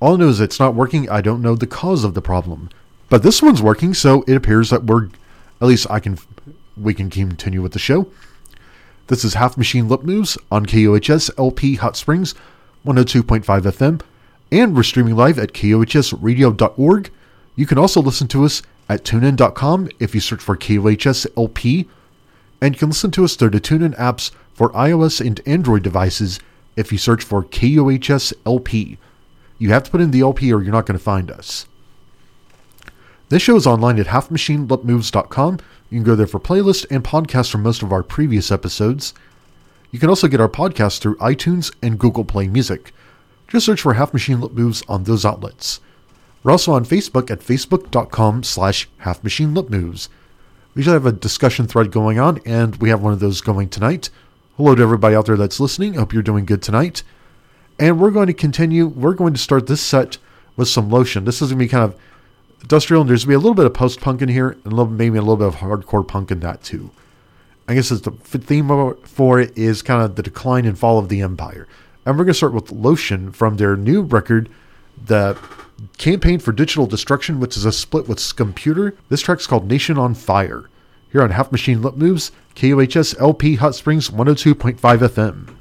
All 0.00 0.14
I 0.14 0.16
know 0.16 0.26
is 0.26 0.40
it's 0.40 0.58
not 0.58 0.74
working. 0.74 1.08
I 1.08 1.20
don't 1.20 1.42
know 1.42 1.54
the 1.54 1.68
cause 1.68 2.02
of 2.02 2.14
the 2.14 2.20
problem. 2.20 2.70
But 3.08 3.22
this 3.22 3.40
one's 3.40 3.62
working, 3.62 3.94
so 3.94 4.24
it 4.26 4.34
appears 4.34 4.70
that 4.70 4.82
we're. 4.82 5.10
At 5.60 5.68
least 5.68 5.86
I 5.90 6.00
can. 6.00 6.18
We 6.76 6.92
can 6.92 7.08
continue 7.08 7.62
with 7.62 7.72
the 7.72 7.78
show. 7.78 8.10
This 9.06 9.24
is 9.24 9.34
Half 9.34 9.58
Machine 9.58 9.86
Lip 9.86 10.02
Moves 10.02 10.36
on 10.50 10.66
KUHS 10.66 11.30
LP 11.38 11.76
Hot 11.76 11.96
Springs 11.96 12.34
102.5 12.84 13.44
FM, 13.44 14.00
and 14.50 14.74
we're 14.74 14.82
streaming 14.82 15.14
live 15.14 15.38
at 15.38 15.52
KUHSradio.org. 15.52 17.10
You 17.54 17.66
can 17.66 17.78
also 17.78 18.02
listen 18.02 18.26
to 18.26 18.44
us 18.44 18.60
at 18.88 19.04
tunein.com 19.04 19.90
if 19.98 20.14
you 20.14 20.20
search 20.20 20.42
for 20.42 20.56
KUHS 20.56 21.26
LP, 21.36 21.88
and 22.60 22.74
you 22.74 22.78
can 22.78 22.88
listen 22.88 23.10
to 23.12 23.24
us 23.24 23.36
through 23.36 23.50
the 23.50 23.60
TuneIn 23.60 23.96
apps 23.96 24.30
for 24.52 24.70
iOS 24.70 25.24
and 25.24 25.40
Android 25.46 25.82
devices 25.82 26.40
if 26.76 26.90
you 26.90 26.98
search 26.98 27.22
for 27.22 27.44
KUHS 27.44 28.32
LP. 28.46 28.98
You 29.58 29.70
have 29.70 29.84
to 29.84 29.90
put 29.90 30.00
in 30.00 30.10
the 30.10 30.20
LP 30.20 30.52
or 30.52 30.62
you're 30.62 30.72
not 30.72 30.86
going 30.86 30.98
to 30.98 31.04
find 31.04 31.30
us. 31.30 31.66
This 33.28 33.42
show 33.42 33.56
is 33.56 33.66
online 33.66 33.98
at 33.98 34.06
halfmachinelipmoves.com. 34.06 35.58
You 35.90 35.98
can 35.98 36.04
go 36.04 36.16
there 36.16 36.26
for 36.26 36.40
playlists 36.40 36.86
and 36.90 37.04
podcasts 37.04 37.50
from 37.50 37.62
most 37.62 37.82
of 37.82 37.92
our 37.92 38.02
previous 38.02 38.50
episodes. 38.50 39.12
You 39.90 39.98
can 39.98 40.08
also 40.08 40.28
get 40.28 40.40
our 40.40 40.48
podcast 40.48 41.00
through 41.00 41.16
iTunes 41.16 41.74
and 41.82 41.98
Google 41.98 42.24
Play 42.24 42.48
Music. 42.48 42.92
Just 43.48 43.66
search 43.66 43.80
for 43.80 43.94
Half 43.94 44.12
Machine 44.12 44.40
Lip 44.40 44.52
Moves 44.52 44.82
on 44.88 45.04
those 45.04 45.24
outlets. 45.24 45.80
We're 46.42 46.52
also 46.52 46.72
on 46.72 46.84
Facebook 46.84 47.30
at 47.30 47.40
facebook.com 47.40 48.44
slash 48.44 48.88
Half 48.98 49.24
Machine 49.24 49.54
Lip 49.54 49.68
Moves. 49.70 50.08
We 50.74 50.80
usually 50.80 50.94
have 50.94 51.06
a 51.06 51.12
discussion 51.12 51.66
thread 51.66 51.90
going 51.90 52.20
on, 52.20 52.40
and 52.46 52.76
we 52.76 52.90
have 52.90 53.02
one 53.02 53.12
of 53.12 53.20
those 53.20 53.40
going 53.40 53.68
tonight. 53.68 54.10
Hello 54.56 54.74
to 54.74 54.82
everybody 54.82 55.16
out 55.16 55.26
there 55.26 55.36
that's 55.36 55.58
listening. 55.58 55.94
Hope 55.94 56.12
you're 56.12 56.22
doing 56.22 56.44
good 56.44 56.62
tonight. 56.62 57.02
And 57.78 58.00
we're 58.00 58.12
going 58.12 58.28
to 58.28 58.34
continue. 58.34 58.86
We're 58.86 59.14
going 59.14 59.32
to 59.32 59.38
start 59.38 59.66
this 59.66 59.80
set 59.80 60.18
with 60.56 60.68
some 60.68 60.90
lotion. 60.90 61.24
This 61.24 61.42
is 61.42 61.50
going 61.50 61.58
to 61.58 61.64
be 61.64 61.68
kind 61.68 61.84
of 61.84 61.98
industrial, 62.62 63.00
and 63.00 63.10
there's 63.10 63.24
going 63.24 63.34
to 63.34 63.38
be 63.38 63.42
a 63.42 63.44
little 63.44 63.54
bit 63.54 63.66
of 63.66 63.74
post 63.74 64.00
punk 64.00 64.22
in 64.22 64.28
here, 64.28 64.50
and 64.50 64.66
a 64.66 64.70
little, 64.70 64.86
maybe 64.86 65.18
a 65.18 65.22
little 65.22 65.36
bit 65.36 65.48
of 65.48 65.56
hardcore 65.56 66.06
punk 66.06 66.30
in 66.30 66.40
that 66.40 66.62
too. 66.62 66.90
I 67.66 67.74
guess 67.74 67.88
the 67.88 68.10
theme 68.10 68.94
for 69.04 69.40
it 69.40 69.58
is 69.58 69.82
kind 69.82 70.02
of 70.02 70.14
the 70.14 70.22
decline 70.22 70.64
and 70.64 70.78
fall 70.78 70.98
of 70.98 71.08
the 71.08 71.20
empire. 71.20 71.66
And 72.06 72.16
we're 72.16 72.24
going 72.24 72.32
to 72.32 72.38
start 72.38 72.54
with 72.54 72.72
Lotion 72.72 73.32
from 73.32 73.56
their 73.56 73.76
new 73.76 74.02
record, 74.02 74.48
the 75.04 75.36
Campaign 75.96 76.40
for 76.40 76.52
Digital 76.52 76.86
Destruction, 76.86 77.38
which 77.38 77.56
is 77.56 77.64
a 77.64 77.72
split 77.72 78.08
with 78.08 78.18
Scomputer. 78.18 78.96
This 79.08 79.20
track's 79.20 79.46
called 79.46 79.68
Nation 79.68 79.96
on 79.96 80.14
Fire. 80.14 80.68
Here 81.12 81.22
on 81.22 81.30
Half 81.30 81.52
Machine 81.52 81.82
Lip 81.82 81.96
Moves, 81.96 82.32
KUHS 82.56 83.18
LP 83.20 83.54
Hot 83.56 83.74
Springs 83.74 84.10
102.5 84.10 84.78
FM. 84.78 85.54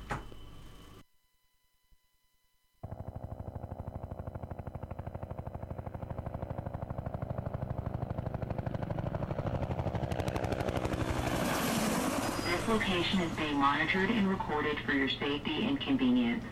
This 12.43 12.67
location 12.67 13.21
is 13.21 13.31
being 13.37 13.57
monitored 13.57 14.09
and 14.09 14.27
recorded 14.27 14.77
for 14.85 14.93
your 14.93 15.09
safety 15.09 15.67
and 15.67 15.79
convenience. 15.79 16.43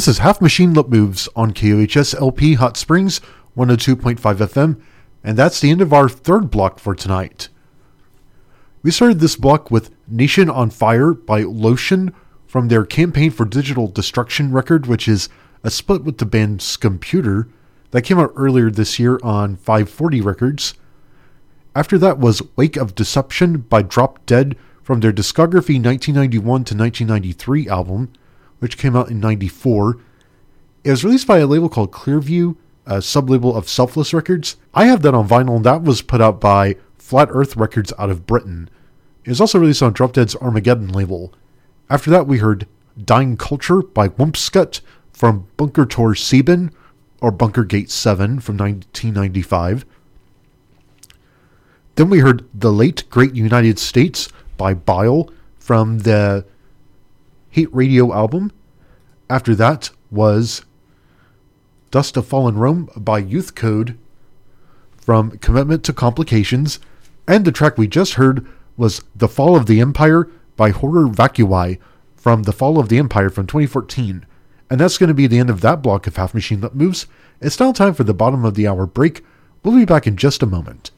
This 0.00 0.08
is 0.08 0.18
Half 0.20 0.40
Machine 0.40 0.72
Lip 0.72 0.88
Moves 0.88 1.28
on 1.36 1.52
KUHS 1.52 2.14
LP 2.14 2.54
Hot 2.54 2.78
Springs 2.78 3.20
102.5 3.54 4.16
FM, 4.16 4.80
and 5.22 5.36
that's 5.36 5.60
the 5.60 5.70
end 5.70 5.82
of 5.82 5.92
our 5.92 6.08
third 6.08 6.50
block 6.50 6.78
for 6.78 6.94
tonight. 6.94 7.50
We 8.82 8.92
started 8.92 9.20
this 9.20 9.36
block 9.36 9.70
with 9.70 9.90
Nation 10.08 10.48
on 10.48 10.70
Fire 10.70 11.12
by 11.12 11.42
Lotion 11.42 12.14
from 12.46 12.68
their 12.68 12.86
Campaign 12.86 13.30
for 13.30 13.44
Digital 13.44 13.88
Destruction 13.88 14.52
record, 14.52 14.86
which 14.86 15.06
is 15.06 15.28
a 15.62 15.70
split 15.70 16.02
with 16.02 16.16
the 16.16 16.24
band 16.24 16.60
Scomputer 16.60 17.50
that 17.90 18.00
came 18.00 18.18
out 18.18 18.32
earlier 18.36 18.70
this 18.70 18.98
year 18.98 19.20
on 19.22 19.54
540 19.54 20.22
Records. 20.22 20.72
After 21.76 21.98
that 21.98 22.18
was 22.18 22.40
Wake 22.56 22.78
of 22.78 22.94
Deception 22.94 23.58
by 23.58 23.82
Drop 23.82 24.24
Dead 24.24 24.56
from 24.82 25.00
their 25.00 25.12
discography 25.12 25.76
1991 25.76 26.40
to 26.40 26.74
1993 26.74 27.68
album, 27.68 28.10
which 28.60 28.78
came 28.78 28.94
out 28.94 29.10
in 29.10 29.20
94. 29.20 29.98
It 30.84 30.90
was 30.90 31.04
released 31.04 31.26
by 31.26 31.38
a 31.38 31.46
label 31.46 31.68
called 31.68 31.90
Clearview, 31.90 32.56
a 32.86 32.98
sublabel 32.98 33.54
of 33.54 33.68
Selfless 33.68 34.14
Records. 34.14 34.56
I 34.72 34.86
have 34.86 35.02
that 35.02 35.14
on 35.14 35.28
vinyl, 35.28 35.56
and 35.56 35.64
that 35.66 35.82
was 35.82 36.00
put 36.00 36.20
out 36.20 36.40
by 36.40 36.76
Flat 36.96 37.28
Earth 37.30 37.56
Records 37.56 37.92
out 37.98 38.08
of 38.10 38.26
Britain. 38.26 38.70
It 39.24 39.28
was 39.28 39.40
also 39.40 39.58
released 39.58 39.82
on 39.82 39.92
Drop 39.92 40.12
Dead's 40.12 40.36
Armageddon 40.36 40.88
label. 40.88 41.32
After 41.90 42.10
that, 42.10 42.26
we 42.26 42.38
heard 42.38 42.66
Dying 43.02 43.36
Culture 43.36 43.82
by 43.82 44.08
Wumpscut 44.08 44.80
from 45.12 45.46
Bunker 45.56 45.84
Tor 45.84 46.14
Sieben, 46.14 46.70
or 47.20 47.30
Bunker 47.30 47.64
Gate 47.64 47.90
7 47.90 48.40
from 48.40 48.56
1995. 48.56 49.84
Then 51.96 52.08
we 52.08 52.20
heard 52.20 52.48
The 52.54 52.72
Late 52.72 53.04
Great 53.10 53.34
United 53.34 53.78
States 53.78 54.28
by 54.56 54.72
Bile 54.72 55.30
from 55.58 55.98
the 55.98 56.46
Hate 57.50 57.74
Radio 57.74 58.12
album. 58.12 58.52
After 59.28 59.56
that 59.56 59.90
was 60.10 60.64
Dust 61.90 62.16
of 62.16 62.26
Fallen 62.26 62.56
Rome 62.56 62.88
by 62.96 63.18
Youth 63.18 63.56
Code 63.56 63.98
from 64.96 65.32
Commitment 65.38 65.82
to 65.84 65.92
Complications. 65.92 66.78
And 67.26 67.44
the 67.44 67.52
track 67.52 67.76
we 67.76 67.88
just 67.88 68.14
heard 68.14 68.46
was 68.76 69.02
The 69.16 69.28
Fall 69.28 69.56
of 69.56 69.66
the 69.66 69.80
Empire 69.80 70.28
by 70.56 70.70
Horror 70.70 71.08
Vacui 71.08 71.78
from 72.16 72.44
The 72.44 72.52
Fall 72.52 72.78
of 72.78 72.88
the 72.88 72.98
Empire 72.98 73.30
from 73.30 73.48
2014. 73.48 74.24
And 74.70 74.80
that's 74.80 74.98
going 74.98 75.08
to 75.08 75.14
be 75.14 75.26
the 75.26 75.38
end 75.38 75.50
of 75.50 75.60
that 75.62 75.82
block 75.82 76.06
of 76.06 76.16
Half 76.16 76.34
Machine 76.34 76.60
Lip 76.60 76.74
Moves. 76.74 77.06
It's 77.40 77.58
now 77.58 77.72
time 77.72 77.94
for 77.94 78.04
the 78.04 78.14
bottom 78.14 78.44
of 78.44 78.54
the 78.54 78.68
hour 78.68 78.86
break. 78.86 79.24
We'll 79.64 79.74
be 79.74 79.84
back 79.84 80.06
in 80.06 80.16
just 80.16 80.42
a 80.42 80.46
moment. 80.46 80.92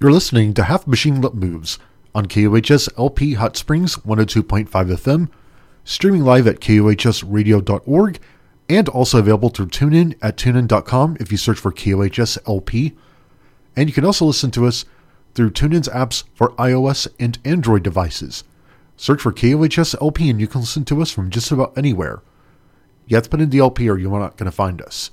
You're 0.00 0.12
listening 0.12 0.52
to 0.54 0.64
Half 0.64 0.86
Machine 0.86 1.22
Lip 1.22 1.32
Moves 1.32 1.78
on 2.18 2.26
KUHS 2.26 2.88
LP 2.98 3.34
Hot 3.34 3.56
Springs 3.56 3.94
102.5 3.98 4.66
FM, 4.66 5.28
streaming 5.84 6.24
live 6.24 6.48
at 6.48 6.58
KUHSradio.org, 6.58 8.18
and 8.68 8.88
also 8.88 9.20
available 9.20 9.50
through 9.50 9.68
TuneIn 9.68 10.18
at 10.20 10.36
tunein.com 10.36 11.16
if 11.20 11.30
you 11.30 11.38
search 11.38 11.60
for 11.60 11.70
KUHS 11.70 12.38
LP. 12.48 12.96
And 13.76 13.88
you 13.88 13.94
can 13.94 14.04
also 14.04 14.24
listen 14.24 14.50
to 14.50 14.66
us 14.66 14.84
through 15.34 15.52
TuneIn's 15.52 15.88
apps 15.90 16.24
for 16.34 16.56
iOS 16.56 17.06
and 17.20 17.38
Android 17.44 17.84
devices. 17.84 18.42
Search 18.96 19.22
for 19.22 19.32
KUHS 19.32 19.94
LP 20.02 20.28
and 20.28 20.40
you 20.40 20.48
can 20.48 20.62
listen 20.62 20.84
to 20.86 21.00
us 21.00 21.12
from 21.12 21.30
just 21.30 21.52
about 21.52 21.78
anywhere. 21.78 22.20
You 23.06 23.14
have 23.14 23.22
to 23.24 23.30
put 23.30 23.40
in 23.40 23.50
the 23.50 23.60
LP 23.60 23.88
or 23.88 23.96
you're 23.96 24.18
not 24.18 24.36
going 24.36 24.50
to 24.50 24.56
find 24.56 24.82
us. 24.82 25.12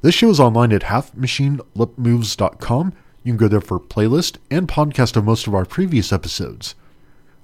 This 0.00 0.16
show 0.16 0.30
is 0.30 0.40
online 0.40 0.72
at 0.72 0.82
halfmachinelipmoves.com. 0.82 2.92
You 3.22 3.32
can 3.32 3.36
go 3.36 3.48
there 3.48 3.60
for 3.60 3.78
playlist 3.78 4.38
and 4.50 4.66
podcast 4.68 5.16
of 5.16 5.24
most 5.24 5.46
of 5.46 5.54
our 5.54 5.64
previous 5.64 6.12
episodes. 6.12 6.74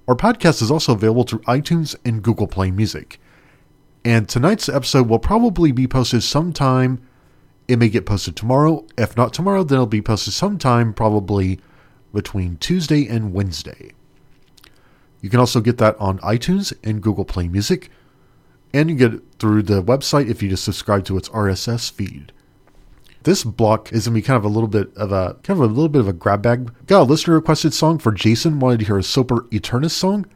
Our 0.09 0.17
podcast 0.17 0.61
is 0.63 0.71
also 0.71 0.93
available 0.95 1.25
through 1.25 1.41
iTunes 1.41 1.95
and 2.05 2.23
Google 2.23 2.47
Play 2.49 2.71
Music. 2.71 3.21
And 4.05 4.29
tonight's 4.29 4.69
episode 4.69 5.09
will 5.09 5.19
probably 5.19 5.71
be 5.71 5.87
posted 5.87 6.23
sometime. 6.23 7.01
It 7.69 7.79
may 7.79 7.89
get 7.89 8.07
posted 8.07 8.35
tomorrow. 8.35 8.87
If 8.97 9.17
not 9.17 9.33
tomorrow, 9.35 9.63
then 9.63 9.77
it'll 9.77 9.87
be 9.87 10.03
posted 10.03 10.33
sometime 10.33 10.95
probably 10.95 11.61
between 12.13 12.57
Tuesday 12.57 13.07
and 13.07 13.33
Wednesday. 13.33 13.93
You 15.21 15.31
can 15.31 15.41
also 15.41 15.61
get 15.61 15.79
that 15.79 15.97
on 16.01 16.19
iTunes 16.21 16.73
and 16.83 17.03
Google 17.03 17.25
Play 17.25 17.49
Music. 17.49 17.91
and 18.75 18.91
you 18.91 18.97
can 18.97 19.11
get 19.11 19.21
it 19.21 19.25
through 19.39 19.63
the 19.63 19.83
website 19.83 20.29
if 20.29 20.43
you 20.43 20.49
just 20.49 20.65
subscribe 20.65 21.05
to 21.05 21.17
its 21.17 21.29
RSS 21.31 21.91
feed. 21.91 22.33
This 23.25 23.45
block 23.45 23.93
is 23.93 24.07
gonna 24.07 24.15
be 24.15 24.23
kind 24.23 24.37
of 24.37 24.45
a 24.45 24.49
little 24.49 24.69
bit 24.69 24.95
of 24.97 25.13
a 25.13 25.37
kind 25.43 25.59
of 25.59 25.71
a 25.71 25.73
little 25.73 25.89
bit 25.89 26.01
of 26.01 26.09
a 26.09 26.13
grab 26.13 26.43
bag. 26.43 26.73
Got 26.87 27.03
a 27.03 27.05
listener 27.05 27.35
requested 27.35 27.75
song 27.75 27.99
for 27.99 28.13
Jason 28.13 28.61
wanted 28.61 28.81
to 28.81 28.87
hear 28.87 28.99
a 28.99 29.03
Sopor 29.03 29.53
Aeternus 29.53 29.95
song, 29.95 30.27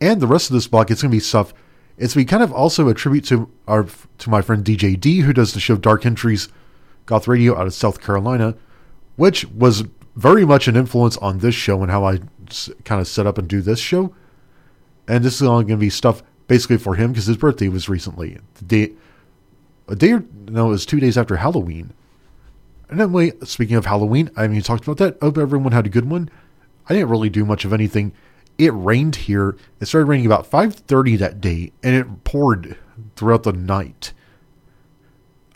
and 0.00 0.20
the 0.20 0.26
rest 0.26 0.50
of 0.50 0.54
this 0.54 0.66
block 0.66 0.90
it's 0.90 1.02
gonna 1.02 1.12
be 1.12 1.20
stuff. 1.20 1.54
It's 1.96 2.14
gonna 2.14 2.24
be 2.24 2.28
kind 2.28 2.42
of 2.42 2.52
also 2.52 2.88
a 2.88 2.94
tribute 2.94 3.24
to 3.26 3.48
our 3.68 3.86
to 4.18 4.30
my 4.30 4.42
friend 4.42 4.64
DJ 4.64 4.98
D 4.98 5.20
who 5.20 5.32
does 5.32 5.54
the 5.54 5.60
show 5.60 5.76
Dark 5.76 6.04
Entries, 6.04 6.48
Goth 7.06 7.28
Radio 7.28 7.56
out 7.56 7.66
of 7.66 7.74
South 7.74 8.00
Carolina, 8.00 8.56
which 9.16 9.46
was 9.46 9.84
very 10.16 10.44
much 10.44 10.68
an 10.68 10.76
influence 10.76 11.16
on 11.18 11.38
this 11.38 11.54
show 11.54 11.82
and 11.82 11.90
how 11.90 12.04
I 12.04 12.20
kind 12.84 13.00
of 13.00 13.08
set 13.08 13.26
up 13.26 13.38
and 13.38 13.48
do 13.48 13.60
this 13.60 13.78
show. 13.78 14.14
And 15.08 15.24
this 15.24 15.36
is 15.36 15.42
all 15.42 15.62
going 15.62 15.68
to 15.68 15.76
be 15.76 15.90
stuff 15.90 16.22
basically 16.46 16.78
for 16.78 16.94
him 16.94 17.12
because 17.12 17.26
his 17.26 17.36
birthday 17.36 17.68
was 17.68 17.88
recently. 17.88 18.38
The 18.54 18.64
day, 18.64 18.92
a 19.88 19.96
day 19.96 20.12
or 20.12 20.24
no, 20.48 20.66
it 20.66 20.70
was 20.70 20.86
two 20.86 21.00
days 21.00 21.18
after 21.18 21.36
Halloween. 21.36 21.92
And 22.88 23.00
anyway, 23.00 23.32
speaking 23.44 23.76
of 23.76 23.86
Halloween, 23.86 24.30
I 24.36 24.44
even 24.44 24.60
talked 24.62 24.84
about 24.84 24.98
that. 24.98 25.16
I 25.20 25.26
hope 25.26 25.38
everyone 25.38 25.72
had 25.72 25.86
a 25.86 25.90
good 25.90 26.08
one. 26.08 26.30
I 26.88 26.94
didn't 26.94 27.08
really 27.08 27.30
do 27.30 27.44
much 27.44 27.64
of 27.64 27.72
anything. 27.72 28.12
It 28.58 28.72
rained 28.74 29.16
here. 29.16 29.56
It 29.80 29.86
started 29.86 30.06
raining 30.06 30.26
about 30.26 30.50
5:30 30.50 31.16
that 31.16 31.40
day, 31.40 31.72
and 31.82 31.96
it 31.96 32.24
poured 32.24 32.76
throughout 33.16 33.42
the 33.42 33.52
night. 33.52 34.12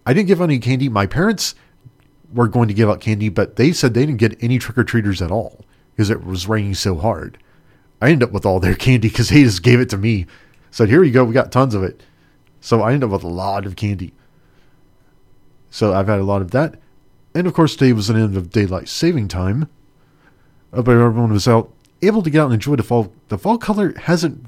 I 0.05 0.15
didn't 0.15 0.29
give 0.29 0.41
any 0.41 0.59
candy. 0.59 0.89
My 0.89 1.07
parents 1.07 1.55
were 2.33 2.49
going 2.49 2.69
to 2.69 2.75
give 2.75 2.89
out 2.89 3.01
candy, 3.01 3.29
but 3.29 3.57
they 3.57 3.73
said 3.73 3.95
they 3.95 4.07
didn't 4.07 4.19
get 4.19 4.43
any 4.43 4.59
trick 4.59 4.79
or 4.79 4.85
treaters 4.85 5.23
at 5.23 5.31
all 5.31 5.65
because 5.95 6.11
it 6.11 6.25
was 6.25 6.49
raining 6.49 6.75
so 6.75 6.97
hard. 6.97 7.39
I 8.01 8.11
ended 8.11 8.29
up 8.29 8.33
with 8.33 8.47
all 8.47 8.61
their 8.61 8.75
candy 8.75 9.09
because 9.11 9.29
they 9.29 9.43
just 9.43 9.63
gave 9.63 9.81
it 9.81 9.91
to 9.91 9.97
me. 9.97 10.27
Said, 10.71 10.89
"Here 10.89 11.05
you 11.05 11.13
go. 11.13 11.25
We 11.25 11.35
got 11.35 11.53
tons 11.53 11.75
of 11.75 11.83
it." 11.83 12.03
So 12.61 12.83
I 12.83 12.93
ended 12.93 13.09
up 13.09 13.13
with 13.13 13.25
a 13.25 13.29
lot 13.29 13.67
of 13.67 13.77
candy. 13.77 14.13
So 15.71 15.93
I've 15.93 16.09
had 16.09 16.19
a 16.19 16.25
lot 16.25 16.43
of 16.43 16.51
that, 16.53 16.77
and 17.39 17.47
of 17.47 17.55
course 17.55 17.77
today 17.77 17.93
was 17.93 18.11
an 18.11 18.17
end 18.17 18.37
of 18.37 18.51
daylight 18.51 18.89
saving 18.89 19.29
time. 19.29 19.69
Uh, 20.73 20.83
but 20.83 20.93
everyone 20.93 21.33
was 21.33 21.47
out, 21.47 21.73
able 22.03 22.23
to 22.23 22.31
get 22.31 22.41
out 22.41 22.47
and 22.47 22.55
enjoy 22.55 22.75
the 22.75 22.83
fall. 22.83 23.13
The 23.29 23.39
fall 23.39 23.59
color 23.59 23.95
hasn't 23.97 24.47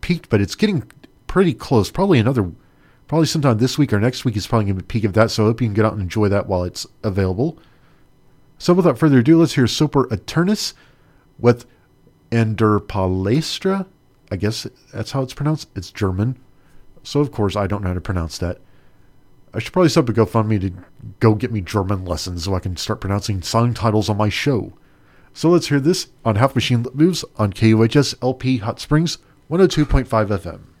peaked, 0.00 0.30
but 0.30 0.40
it's 0.40 0.54
getting 0.54 0.90
pretty 1.26 1.52
close. 1.52 1.90
Probably 1.90 2.18
another, 2.18 2.50
probably 3.06 3.26
sometime 3.26 3.58
this 3.58 3.76
week 3.76 3.92
or 3.92 4.00
next 4.00 4.24
week 4.24 4.36
is 4.36 4.46
probably 4.46 4.64
going 4.64 4.78
to 4.78 4.82
be 4.82 4.86
peak 4.86 5.04
of 5.04 5.12
that. 5.12 5.30
So 5.30 5.44
I 5.44 5.46
hope 5.48 5.60
you 5.60 5.66
can 5.66 5.74
get 5.74 5.84
out 5.84 5.92
and 5.92 6.00
enjoy 6.00 6.28
that 6.28 6.46
while 6.46 6.64
it's 6.64 6.86
available. 7.04 7.58
So 8.58 8.72
without 8.72 8.98
further 8.98 9.18
ado, 9.18 9.38
let's 9.38 9.54
hear 9.54 9.64
Sopor 9.64 10.10
Aeternus 10.10 10.72
with 11.38 11.66
In 12.30 12.56
der 12.56 12.78
Palestra. 12.80 13.86
I 14.30 14.36
guess 14.36 14.66
that's 14.92 15.10
how 15.10 15.22
it's 15.22 15.34
pronounced. 15.34 15.68
It's 15.76 15.90
German. 15.90 16.38
So 17.02 17.20
of 17.20 17.30
course 17.30 17.56
I 17.56 17.66
don't 17.66 17.82
know 17.82 17.88
how 17.88 17.94
to 17.94 18.00
pronounce 18.00 18.38
that. 18.38 18.58
I 19.54 19.58
should 19.58 19.72
probably 19.72 19.90
set 19.90 20.04
up 20.04 20.08
a 20.08 20.12
GoFundMe 20.12 20.60
to 20.62 20.72
go 21.20 21.34
get 21.34 21.52
me 21.52 21.60
German 21.60 22.04
lessons 22.06 22.44
so 22.44 22.54
I 22.54 22.60
can 22.60 22.76
start 22.76 23.02
pronouncing 23.02 23.42
song 23.42 23.74
titles 23.74 24.08
on 24.08 24.16
my 24.16 24.30
show. 24.30 24.72
So 25.34 25.50
let's 25.50 25.68
hear 25.68 25.80
this 25.80 26.08
on 26.24 26.36
Half 26.36 26.54
Machine 26.54 26.86
Moves 26.94 27.24
on 27.36 27.52
KUHS 27.52 28.14
LP 28.22 28.58
Hot 28.58 28.80
Springs 28.80 29.18
102.5 29.50 30.06
FM. 30.06 30.71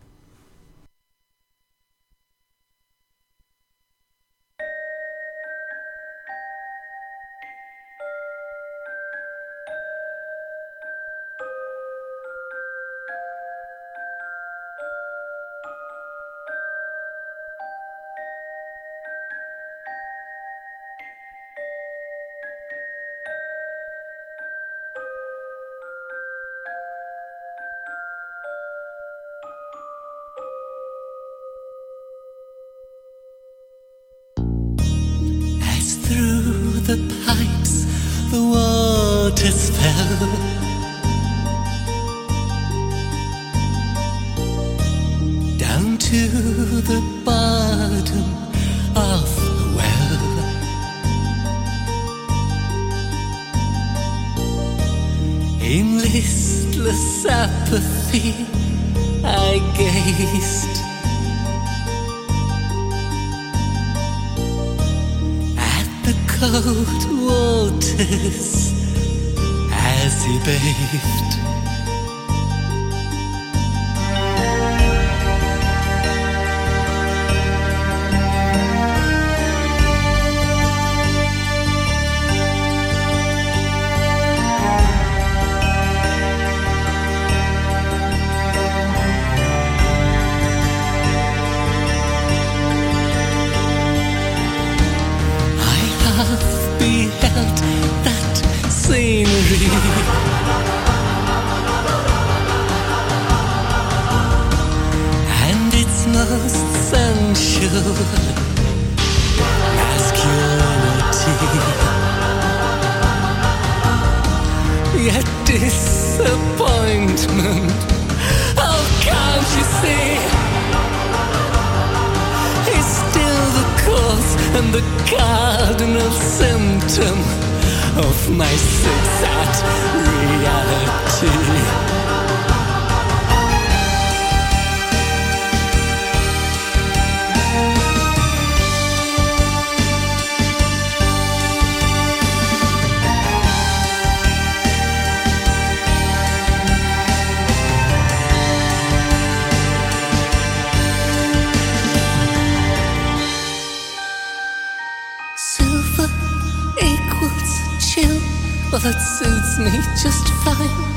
That 158.82 158.98
suits 158.98 159.58
me 159.58 159.70
just 160.02 160.26
fine. 160.42 160.92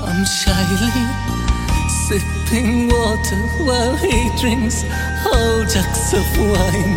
I'm 0.00 0.24
shyly 0.24 0.94
sipping 2.06 2.86
water 2.86 3.42
while 3.66 3.96
he 3.96 4.30
drinks 4.40 4.84
whole 5.24 5.64
jugs 5.64 6.14
of 6.14 6.26
wine. 6.38 6.94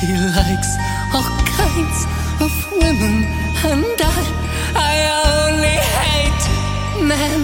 He 0.00 0.12
likes 0.32 0.72
all 1.12 1.28
kinds 1.60 2.00
of 2.40 2.52
women, 2.72 3.24
and 3.72 4.00
I, 4.00 4.22
I 4.74 4.94
only 5.36 5.76
hate 6.00 6.44
men. 7.12 7.40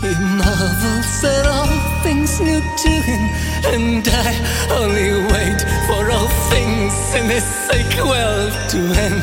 He 0.00 0.12
marvels 0.40 1.24
at 1.24 1.44
all 1.46 2.00
things 2.02 2.40
new 2.40 2.60
to 2.60 2.88
him, 2.88 3.22
and 3.66 4.06
I 4.08 4.30
only 4.70 5.10
wait 5.32 5.60
for 5.86 6.10
all 6.10 6.28
things 6.50 6.94
in 7.14 7.26
this 7.28 7.44
sequel 7.66 8.50
to 8.72 8.78
end. 9.06 9.22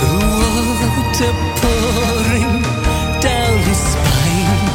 The 0.00 0.12
water 0.80 1.34
pouring 1.60 2.62
down 3.20 3.58
his 3.68 3.80
spine. 3.92 4.66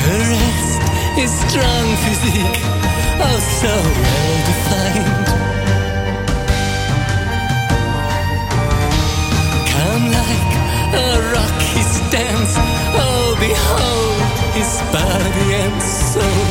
Caressed 0.00 0.86
his 1.18 1.32
strong 1.44 1.86
physique, 2.04 2.60
oh 3.20 3.38
so 3.60 3.74
well 4.02 4.36
defined. 4.46 5.45
Behold 13.46 14.20
his 14.58 14.72
body 14.92 15.48
and 15.62 15.78
soul. 15.82 16.48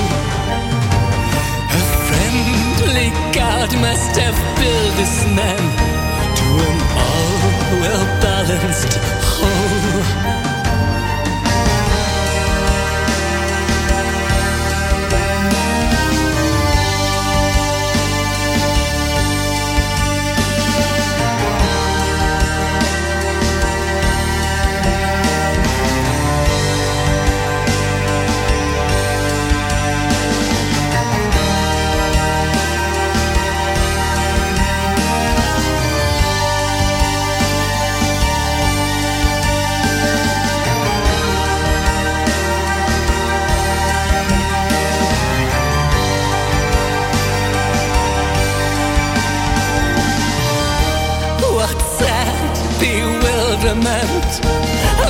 A 1.80 1.84
friendly 2.08 3.10
God 3.34 3.70
must 3.86 4.14
have 4.24 4.38
built 4.60 4.92
this 5.02 5.16
man 5.40 5.64
to 6.40 6.48
an 6.70 6.78
all 7.04 7.40
well 7.82 8.06
balanced 8.22 8.94
whole. 9.36 10.55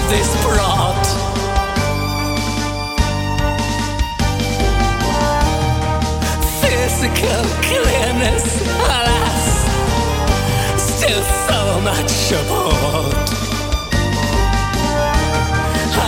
This 0.09 0.29
brought. 0.43 1.05
Physical 6.61 7.43
clearness, 7.67 8.45
alas, 8.97 9.45
still 10.77 11.23
so 11.47 11.81
much 11.81 12.31
aboard. 12.39 13.15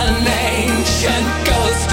An 0.01 0.27
ancient 0.27 1.27
ghost 1.45 1.89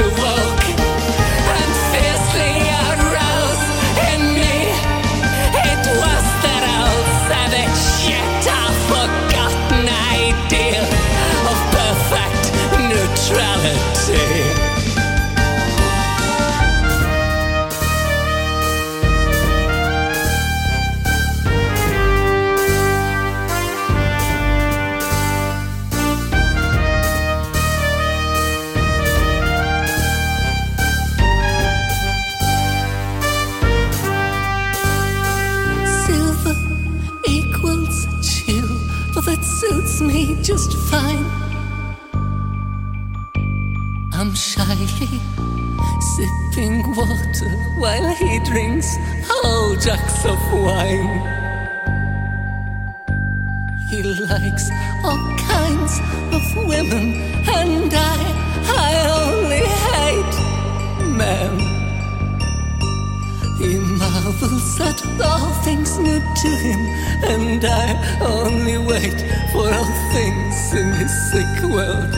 He 53.88 54.02
likes 54.02 54.70
all 55.02 55.36
kinds 55.36 55.98
of 56.32 56.42
women, 56.68 57.14
and 57.48 57.92
I, 57.92 58.16
I 58.86 58.90
only 59.26 59.64
hate 59.90 60.36
men. 61.16 61.58
He 63.58 63.74
marvels 63.78 64.80
at 64.80 65.00
all 65.20 65.50
things 65.64 65.98
new 65.98 66.20
to 66.20 66.48
him, 66.48 66.80
and 67.24 67.64
I 67.64 68.18
only 68.20 68.78
wait 68.78 69.20
for 69.50 69.72
all 69.74 69.90
things 70.12 70.74
in 70.74 70.92
his 70.92 71.12
sick 71.32 71.70
world 71.70 72.14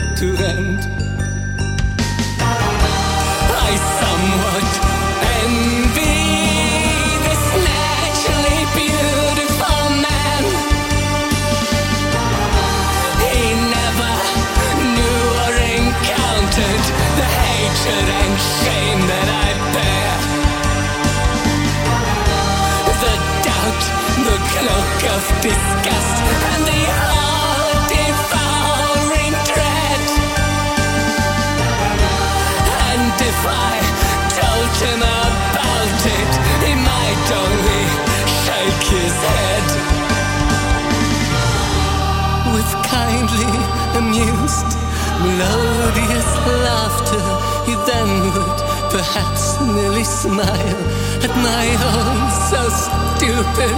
melodious 45.37 46.29
laughter, 46.65 47.23
he 47.67 47.73
then 47.85 48.09
would 48.33 48.57
perhaps 48.89 49.59
merely 49.61 50.03
smile 50.03 50.81
at 51.25 51.33
my 51.49 51.65
own 51.93 52.19
so 52.49 52.61
stupid 52.83 53.77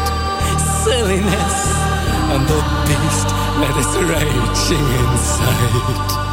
silliness 0.84 1.58
and 2.34 2.48
the 2.48 2.62
beast 2.88 3.30
that 3.60 3.76
is 3.84 3.92
raging 4.14 4.88
inside. 5.04 6.29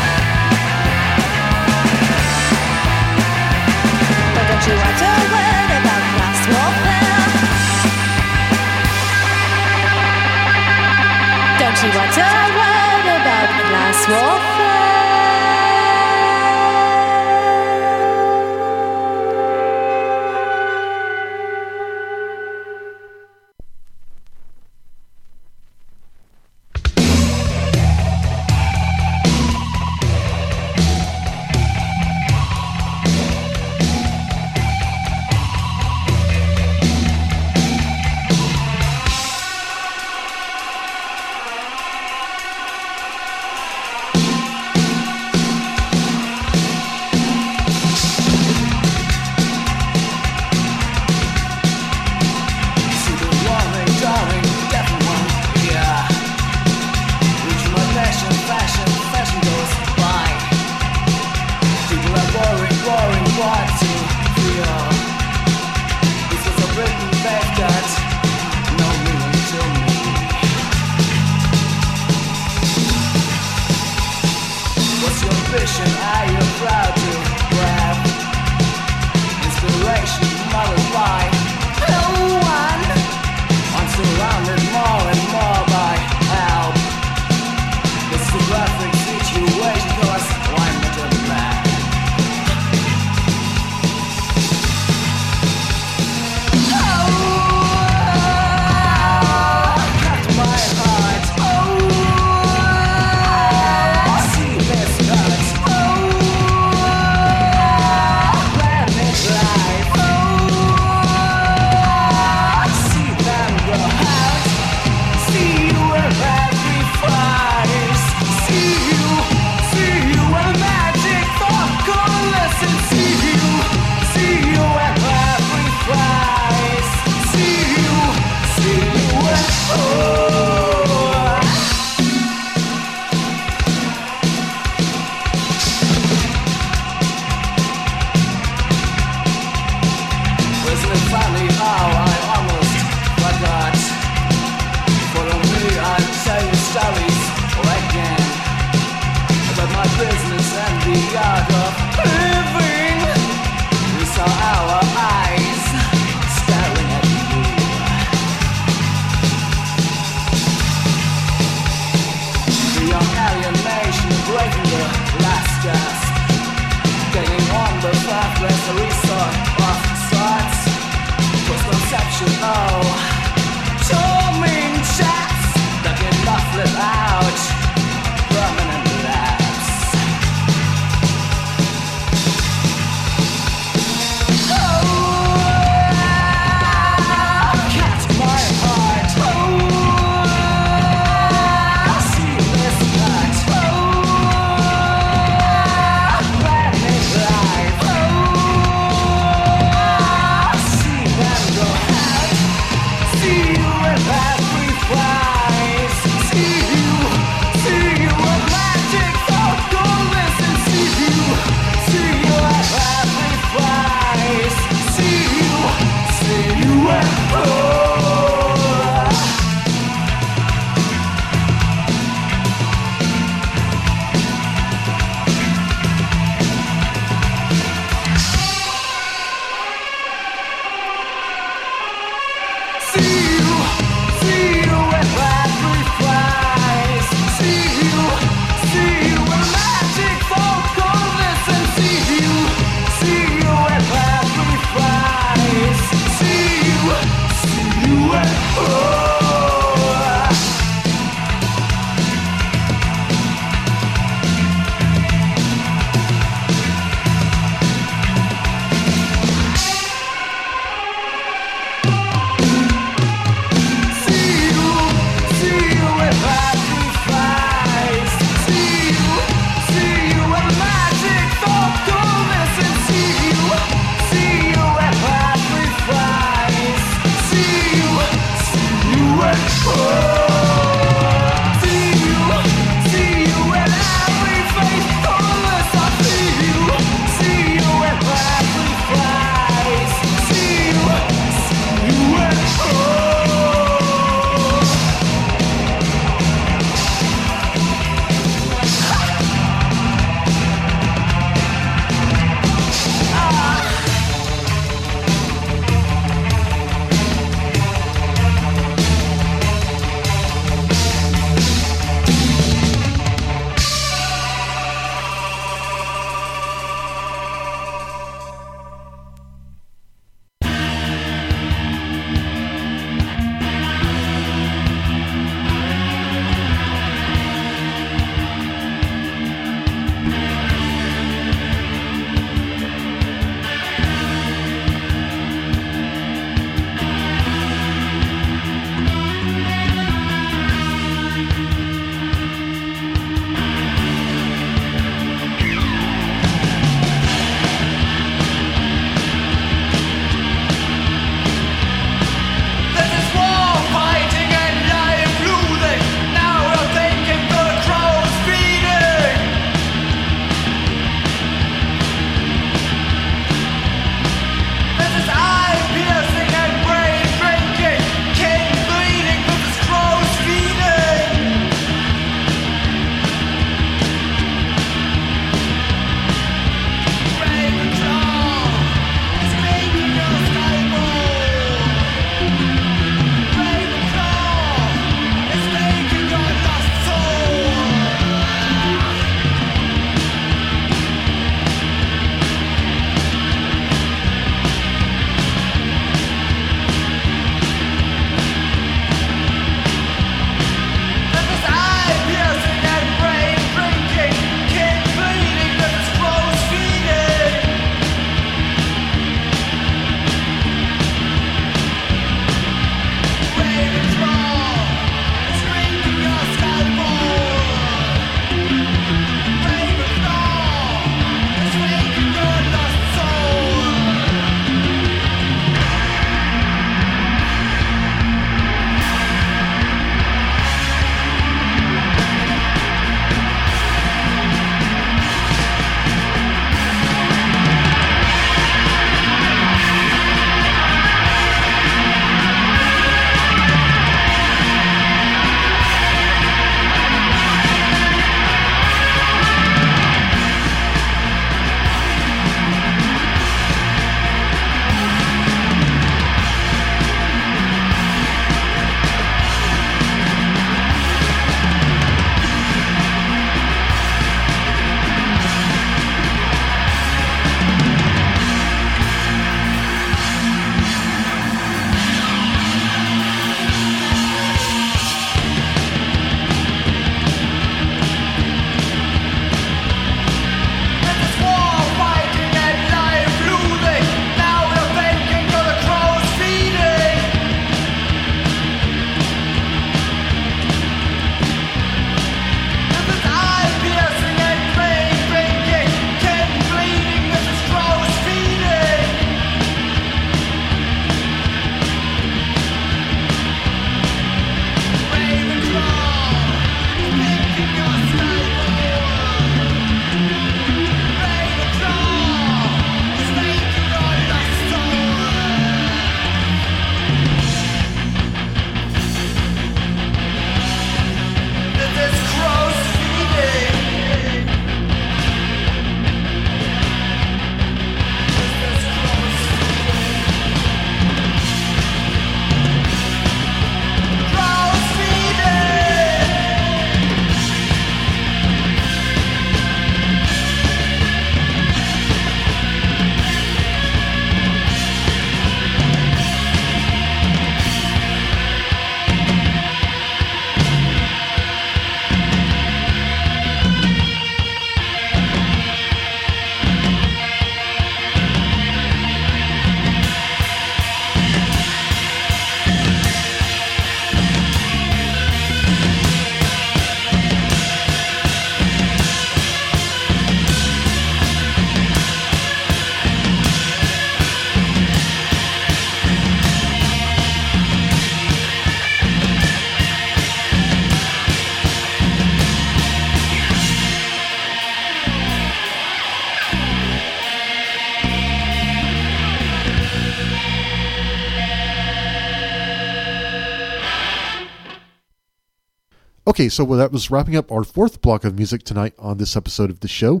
Okay, 596.14 596.28
so 596.28 596.44
that 596.44 596.70
was 596.70 596.92
wrapping 596.92 597.16
up 597.16 597.32
our 597.32 597.42
fourth 597.42 597.80
block 597.80 598.04
of 598.04 598.16
music 598.16 598.44
tonight 598.44 598.72
on 598.78 598.98
this 598.98 599.16
episode 599.16 599.50
of 599.50 599.58
the 599.58 599.66
show. 599.66 600.00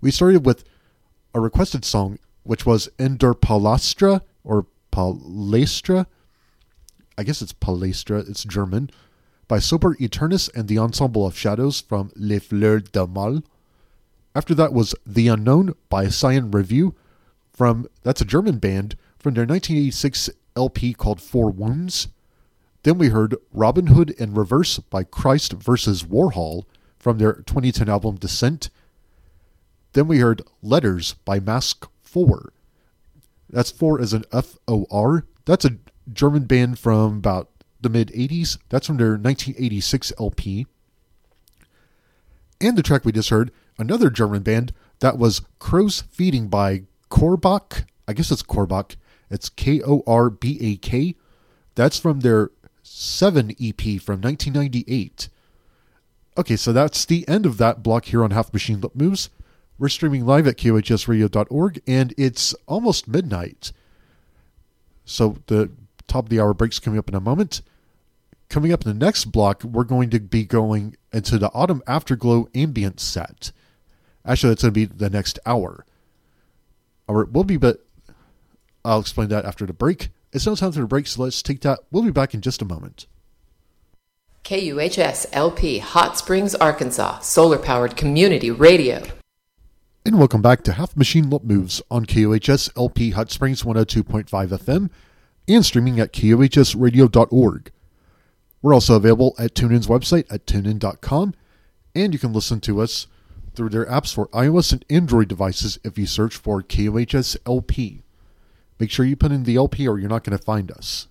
We 0.00 0.10
started 0.10 0.46
with 0.46 0.64
a 1.34 1.40
requested 1.40 1.84
song, 1.84 2.18
which 2.44 2.64
was 2.64 2.88
In 2.98 3.18
der 3.18 3.34
Palastra 3.34 4.22
or 4.42 4.64
Palestra. 4.90 6.06
I 7.18 7.24
guess 7.24 7.42
it's 7.42 7.52
Palestra, 7.52 8.26
it's 8.26 8.42
German, 8.42 8.88
by 9.48 9.58
Sopor 9.58 10.00
Aeternus 10.00 10.48
and 10.54 10.66
the 10.66 10.78
Ensemble 10.78 11.26
of 11.26 11.36
Shadows 11.36 11.82
from 11.82 12.10
Les 12.16 12.38
Fleurs 12.38 12.84
de 12.84 13.06
Mal. 13.06 13.42
After 14.34 14.54
that 14.54 14.72
was 14.72 14.94
The 15.04 15.28
Unknown 15.28 15.74
by 15.90 16.08
Cyan 16.08 16.50
Review 16.50 16.94
from 17.52 17.86
that's 18.02 18.22
a 18.22 18.24
German 18.24 18.56
band 18.56 18.96
from 19.18 19.34
their 19.34 19.44
1986 19.44 20.30
LP 20.56 20.94
called 20.94 21.20
Four 21.20 21.50
Wounds. 21.50 22.08
Then 22.82 22.98
we 22.98 23.08
heard 23.08 23.36
Robin 23.52 23.88
Hood 23.88 24.10
in 24.10 24.34
Reverse 24.34 24.78
by 24.78 25.04
Christ 25.04 25.52
vs. 25.52 26.04
Warhol 26.04 26.64
from 26.98 27.18
their 27.18 27.34
2010 27.34 27.88
album 27.88 28.16
Descent. 28.16 28.70
Then 29.92 30.06
we 30.06 30.18
heard 30.18 30.42
Letters 30.62 31.14
by 31.24 31.40
Mask 31.40 31.88
For. 32.02 32.52
That's 33.50 33.70
4 33.70 34.00
as 34.00 34.12
an 34.12 34.24
F 34.32 34.56
O 34.68 34.86
R. 34.90 35.24
That's 35.44 35.64
a 35.64 35.78
German 36.12 36.44
band 36.44 36.78
from 36.78 37.18
about 37.18 37.50
the 37.80 37.88
mid 37.88 38.08
80s. 38.08 38.58
That's 38.68 38.86
from 38.86 38.98
their 38.98 39.12
1986 39.12 40.12
LP. 40.18 40.66
And 42.60 42.76
the 42.76 42.82
track 42.82 43.04
we 43.04 43.12
just 43.12 43.30
heard, 43.30 43.50
another 43.78 44.10
German 44.10 44.42
band, 44.42 44.72
that 45.00 45.18
was 45.18 45.42
Crow's 45.58 46.02
Feeding 46.02 46.48
by 46.48 46.84
Korbak. 47.10 47.84
I 48.06 48.12
guess 48.12 48.30
it's 48.30 48.42
Korbak. 48.42 48.96
It's 49.30 49.48
K 49.48 49.80
O 49.82 50.02
R 50.06 50.30
B 50.30 50.58
A 50.60 50.76
K. 50.76 51.14
That's 51.74 51.98
from 51.98 52.20
their 52.20 52.50
7 52.88 53.50
EP 53.60 53.80
from 54.00 54.20
1998. 54.20 55.28
Okay, 56.36 56.56
so 56.56 56.72
that's 56.72 57.04
the 57.04 57.26
end 57.28 57.46
of 57.46 57.58
that 57.58 57.82
block 57.82 58.06
here 58.06 58.22
on 58.22 58.30
Half 58.30 58.52
Machine 58.52 58.80
Lip 58.80 58.94
Moves. 58.94 59.30
We're 59.78 59.88
streaming 59.88 60.26
live 60.26 60.46
at 60.46 60.56
KUHSradio.org, 60.56 61.80
and 61.86 62.14
it's 62.16 62.54
almost 62.66 63.08
midnight. 63.08 63.72
So 65.04 65.36
the 65.46 65.70
top 66.06 66.24
of 66.24 66.30
the 66.30 66.40
hour 66.40 66.54
break's 66.54 66.78
coming 66.78 66.98
up 66.98 67.08
in 67.08 67.14
a 67.14 67.20
moment. 67.20 67.60
Coming 68.48 68.72
up 68.72 68.84
in 68.84 68.98
the 68.98 69.04
next 69.04 69.26
block, 69.26 69.62
we're 69.62 69.84
going 69.84 70.10
to 70.10 70.20
be 70.20 70.44
going 70.44 70.96
into 71.12 71.38
the 71.38 71.50
Autumn 71.52 71.82
Afterglow 71.86 72.48
ambient 72.54 72.98
set. 72.98 73.52
Actually, 74.24 74.50
that's 74.50 74.62
going 74.62 74.74
to 74.74 74.80
be 74.80 74.84
the 74.86 75.10
next 75.10 75.38
hour. 75.44 75.84
Or 77.06 77.22
it 77.22 77.32
will 77.32 77.44
be, 77.44 77.56
but 77.56 77.84
I'll 78.84 79.00
explain 79.00 79.28
that 79.28 79.44
after 79.44 79.66
the 79.66 79.72
break. 79.72 80.10
It's 80.30 80.46
now 80.46 80.54
time 80.54 80.72
for 80.72 80.80
the 80.80 80.86
break, 80.86 81.06
so 81.06 81.22
let's 81.22 81.42
take 81.42 81.62
that. 81.62 81.80
We'll 81.90 82.02
be 82.02 82.10
back 82.10 82.34
in 82.34 82.42
just 82.42 82.60
a 82.60 82.66
moment. 82.66 83.06
KUHS 84.44 85.26
LP 85.32 85.78
Hot 85.78 86.18
Springs, 86.18 86.54
Arkansas, 86.54 87.20
solar 87.20 87.58
powered 87.58 87.96
community 87.96 88.50
radio. 88.50 89.02
And 90.04 90.18
welcome 90.18 90.42
back 90.42 90.62
to 90.64 90.72
Half 90.72 90.96
Machine 90.96 91.30
Lip 91.30 91.44
Moves 91.44 91.80
on 91.90 92.04
KUHS 92.04 92.70
LP 92.76 93.10
Hot 93.10 93.30
Springs 93.30 93.62
102.5 93.62 94.28
FM 94.28 94.90
and 95.48 95.64
streaming 95.64 95.98
at 95.98 96.12
KUHSradio.org. 96.12 97.72
We're 98.60 98.74
also 98.74 98.96
available 98.96 99.34
at 99.38 99.54
TuneIn's 99.54 99.86
website 99.86 100.30
at 100.30 100.46
tunein.com, 100.46 101.34
and 101.94 102.12
you 102.12 102.18
can 102.18 102.34
listen 102.34 102.60
to 102.60 102.82
us 102.82 103.06
through 103.54 103.70
their 103.70 103.86
apps 103.86 104.12
for 104.12 104.28
iOS 104.28 104.72
and 104.72 104.84
Android 104.90 105.28
devices 105.28 105.78
if 105.84 105.96
you 105.96 106.06
search 106.06 106.36
for 106.36 106.62
KUHS 106.62 107.38
LP. 107.46 108.02
Make 108.78 108.90
sure 108.90 109.04
you 109.04 109.16
put 109.16 109.32
in 109.32 109.44
the 109.44 109.56
LP 109.56 109.88
or 109.88 109.98
you're 109.98 110.08
not 110.08 110.24
going 110.24 110.36
to 110.36 110.44
find 110.44 110.70
us. 110.70 111.08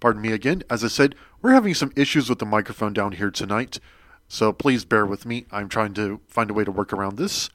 Pardon 0.00 0.22
me 0.22 0.32
again. 0.32 0.62
As 0.70 0.84
I 0.84 0.88
said, 0.88 1.14
we're 1.42 1.52
having 1.52 1.74
some 1.74 1.92
issues 1.96 2.28
with 2.28 2.38
the 2.38 2.46
microphone 2.46 2.92
down 2.92 3.12
here 3.12 3.30
tonight, 3.30 3.80
so 4.28 4.52
please 4.52 4.84
bear 4.84 5.06
with 5.06 5.26
me. 5.26 5.46
I'm 5.50 5.68
trying 5.68 5.94
to 5.94 6.20
find 6.28 6.50
a 6.50 6.54
way 6.54 6.64
to 6.64 6.70
work 6.70 6.92
around 6.92 7.16
this. 7.16 7.50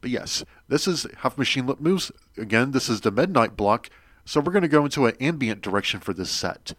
But 0.00 0.10
yes, 0.10 0.44
this 0.68 0.86
is 0.86 1.06
Half 1.18 1.38
Machine 1.38 1.66
Lip 1.66 1.80
Moves. 1.80 2.12
Again, 2.36 2.70
this 2.70 2.88
is 2.88 3.00
the 3.00 3.10
Midnight 3.10 3.56
block, 3.56 3.90
so 4.24 4.40
we're 4.40 4.52
going 4.52 4.62
to 4.62 4.68
go 4.68 4.84
into 4.84 5.06
an 5.06 5.16
ambient 5.20 5.60
direction 5.60 6.00
for 6.00 6.12
this 6.12 6.30
set. 6.30 6.74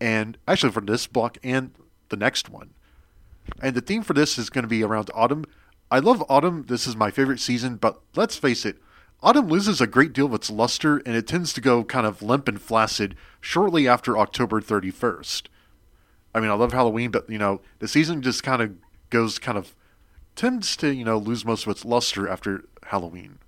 And 0.00 0.36
actually, 0.46 0.72
for 0.72 0.80
this 0.80 1.06
block 1.06 1.38
and 1.42 1.72
the 2.08 2.16
next 2.16 2.50
one. 2.50 2.70
And 3.62 3.74
the 3.74 3.80
theme 3.80 4.02
for 4.02 4.12
this 4.12 4.38
is 4.38 4.50
going 4.50 4.64
to 4.64 4.68
be 4.68 4.82
around 4.82 5.10
autumn. 5.14 5.44
I 5.90 5.98
love 6.00 6.24
autumn. 6.28 6.66
This 6.68 6.86
is 6.86 6.96
my 6.96 7.10
favorite 7.10 7.40
season, 7.40 7.76
but 7.76 8.00
let's 8.14 8.36
face 8.36 8.64
it, 8.66 8.78
autumn 9.22 9.48
loses 9.48 9.80
a 9.80 9.86
great 9.86 10.12
deal 10.12 10.26
of 10.26 10.34
its 10.34 10.50
luster 10.50 10.98
and 10.98 11.14
it 11.14 11.26
tends 11.26 11.52
to 11.52 11.60
go 11.60 11.84
kind 11.84 12.06
of 12.06 12.22
limp 12.22 12.48
and 12.48 12.60
flaccid 12.60 13.16
shortly 13.40 13.86
after 13.86 14.16
October 14.16 14.60
31st. 14.60 15.44
I 16.34 16.40
mean, 16.40 16.50
I 16.50 16.54
love 16.54 16.72
Halloween, 16.72 17.10
but, 17.10 17.28
you 17.28 17.38
know, 17.38 17.60
the 17.80 17.88
season 17.88 18.22
just 18.22 18.42
kind 18.42 18.62
of 18.62 18.72
goes 19.10 19.38
kind 19.38 19.58
of 19.58 19.74
tends 20.36 20.76
to, 20.76 20.94
you 20.94 21.04
know, 21.04 21.18
lose 21.18 21.44
most 21.44 21.66
of 21.66 21.70
its 21.70 21.84
luster 21.84 22.28
after 22.28 22.64
Halloween. 22.84 23.38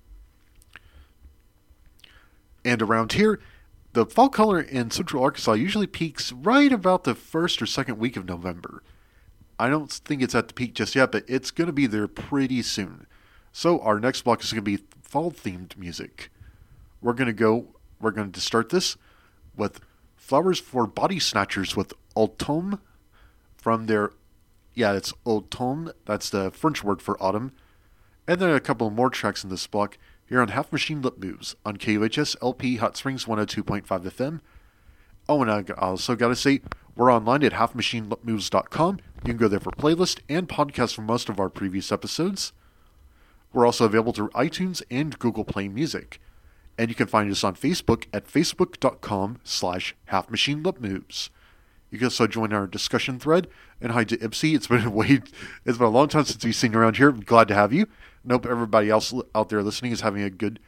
And 2.65 2.83
around 2.83 3.13
here, 3.13 3.41
the 3.93 4.07
fall 4.07 4.29
color 4.29 4.61
in 4.61 4.91
central 4.91 5.23
Arkansas 5.23 5.53
usually 5.53 5.87
peaks 5.87 6.33
right 6.33 6.73
about 6.73 7.05
the 7.05 7.15
first 7.15 7.61
or 7.61 7.67
second 7.67 7.99
week 7.99 8.17
of 8.17 8.25
November. 8.25 8.83
I 9.59 9.69
don't 9.69 9.93
think 9.93 10.23
it's 10.23 10.35
at 10.35 10.49
the 10.49 10.55
peak 10.55 10.75
just 10.75 10.95
yet, 10.95 11.13
but 11.13 11.25
it's 11.29 11.51
going 11.51 11.67
to 11.67 11.73
be 11.73 11.87
there 11.87 12.09
pretty 12.09 12.63
soon. 12.63 13.07
So 13.53 13.81
our 13.81 14.01
next 14.01 14.23
block 14.23 14.43
is 14.43 14.53
going 14.53 14.65
to 14.65 14.79
be 14.79 14.83
fall 15.13 15.31
themed 15.31 15.77
music. 15.77 16.31
We're 17.03 17.13
going 17.13 17.27
to 17.27 17.35
go, 17.35 17.67
we're 18.01 18.13
going 18.13 18.33
to 18.33 18.41
start 18.41 18.71
this 18.71 18.97
with 19.55 19.79
Flowers 20.17 20.59
for 20.59 20.87
Body 20.87 21.19
Snatchers 21.19 21.77
with 21.77 21.93
Automne 22.17 22.79
from 23.55 23.89
their, 23.89 24.13
yeah, 24.73 24.95
it's 24.95 25.13
Automne, 25.27 25.93
that's 26.07 26.31
the 26.31 26.51
French 26.51 26.83
word 26.83 27.03
for 27.03 27.23
autumn. 27.23 27.53
And 28.27 28.41
then 28.41 28.49
a 28.49 28.59
couple 28.59 28.89
more 28.89 29.11
tracks 29.11 29.45
in 29.45 29.51
this 29.51 29.67
block 29.67 29.99
here 30.27 30.41
on 30.41 30.49
Half 30.49 30.73
Machine 30.73 31.03
Lip 31.03 31.19
Moves 31.19 31.57
on 31.67 31.77
KUHS 31.77 32.35
LP 32.41 32.77
Hot 32.77 32.97
Springs 32.97 33.27
102.5 33.27 33.83
FM. 33.85 34.41
Oh, 35.29 35.43
and 35.43 35.51
I 35.51 35.63
also 35.77 36.17
got 36.17 36.29
to 36.29 36.37
say, 36.37 36.63
we're 36.97 37.13
online 37.13 37.45
at 37.45 37.53
halfmachinelipmoves.com. 37.53 38.97
You 38.97 39.27
can 39.27 39.37
go 39.37 39.49
there 39.49 39.61
for 39.61 39.73
playlist 39.73 40.21
and 40.31 40.49
podcasts 40.49 40.95
from 40.95 41.05
most 41.05 41.29
of 41.29 41.39
our 41.39 41.51
previous 41.51 41.93
episodes. 41.93 42.55
We're 43.53 43.67
also 43.67 43.85
available 43.85 44.13
through 44.13 44.31
iTunes 44.31 44.83
and 44.91 45.19
Google 45.19 45.45
Play 45.45 45.69
Music. 45.69 46.21
And 46.79 46.89
you 46.89 46.95
can 46.95 47.07
find 47.07 47.31
us 47.31 47.45
on 47.45 47.55
Facebook 47.55 48.07
at 48.13 48.27
facebook.com 48.27 49.41
slash 49.45 49.95
halfmachinelipmoves. 50.11 51.29
You 51.91 51.99
can 51.99 52.07
also 52.07 52.27
join 52.27 52.55
our 52.55 52.67
discussion 52.67 53.19
thread. 53.19 53.49
And 53.81 53.93
hi 53.93 54.05
to 54.05 54.17
Ipsy. 54.17 54.55
It's 54.55 54.67
been 54.67 54.85
a 54.85 54.91
wait. 54.91 55.31
It's 55.67 55.77
been 55.77 55.87
a 55.87 55.91
long 55.91 56.09
time 56.09 56.25
since 56.25 56.43
we've 56.43 56.55
seen 56.55 56.73
you 56.73 56.79
around 56.79 56.97
here. 56.97 57.13
Glad 57.13 57.49
to 57.49 57.55
have 57.55 57.73
you. 57.73 57.87
And 58.23 58.33
hope 58.33 58.47
everybody 58.47 58.89
else 58.89 59.13
out 59.35 59.51
there 59.51 59.63
listening 59.63 59.93
is 59.93 60.01
having 60.01 60.23
a 60.23 60.31
good, 60.31 60.59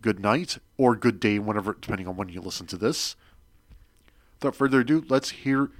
good 0.00 0.18
night 0.18 0.58
or 0.78 0.96
good 0.96 1.20
day, 1.20 1.38
whenever, 1.38 1.76
depending 1.78 2.08
on 2.08 2.16
when 2.16 2.30
you 2.30 2.40
listen 2.40 2.66
to 2.68 2.78
this. 2.78 3.14
Without 4.38 4.56
further 4.56 4.80
ado, 4.80 5.04
let's 5.08 5.30
hear 5.30 5.70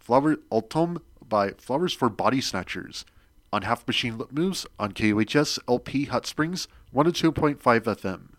Flower 0.00 0.36
Automne 0.50 1.02
by 1.28 1.50
Flowers 1.50 1.92
for 1.92 2.08
Body 2.08 2.40
Snatchers 2.40 3.04
on 3.52 3.62
Half 3.62 3.86
Machine 3.86 4.20
Moves 4.30 4.66
on 4.78 4.92
KUHS 4.92 5.58
LP 5.68 6.06
Hot 6.06 6.26
Springs 6.26 6.68
102.5 6.94 7.56
FM. 7.56 8.31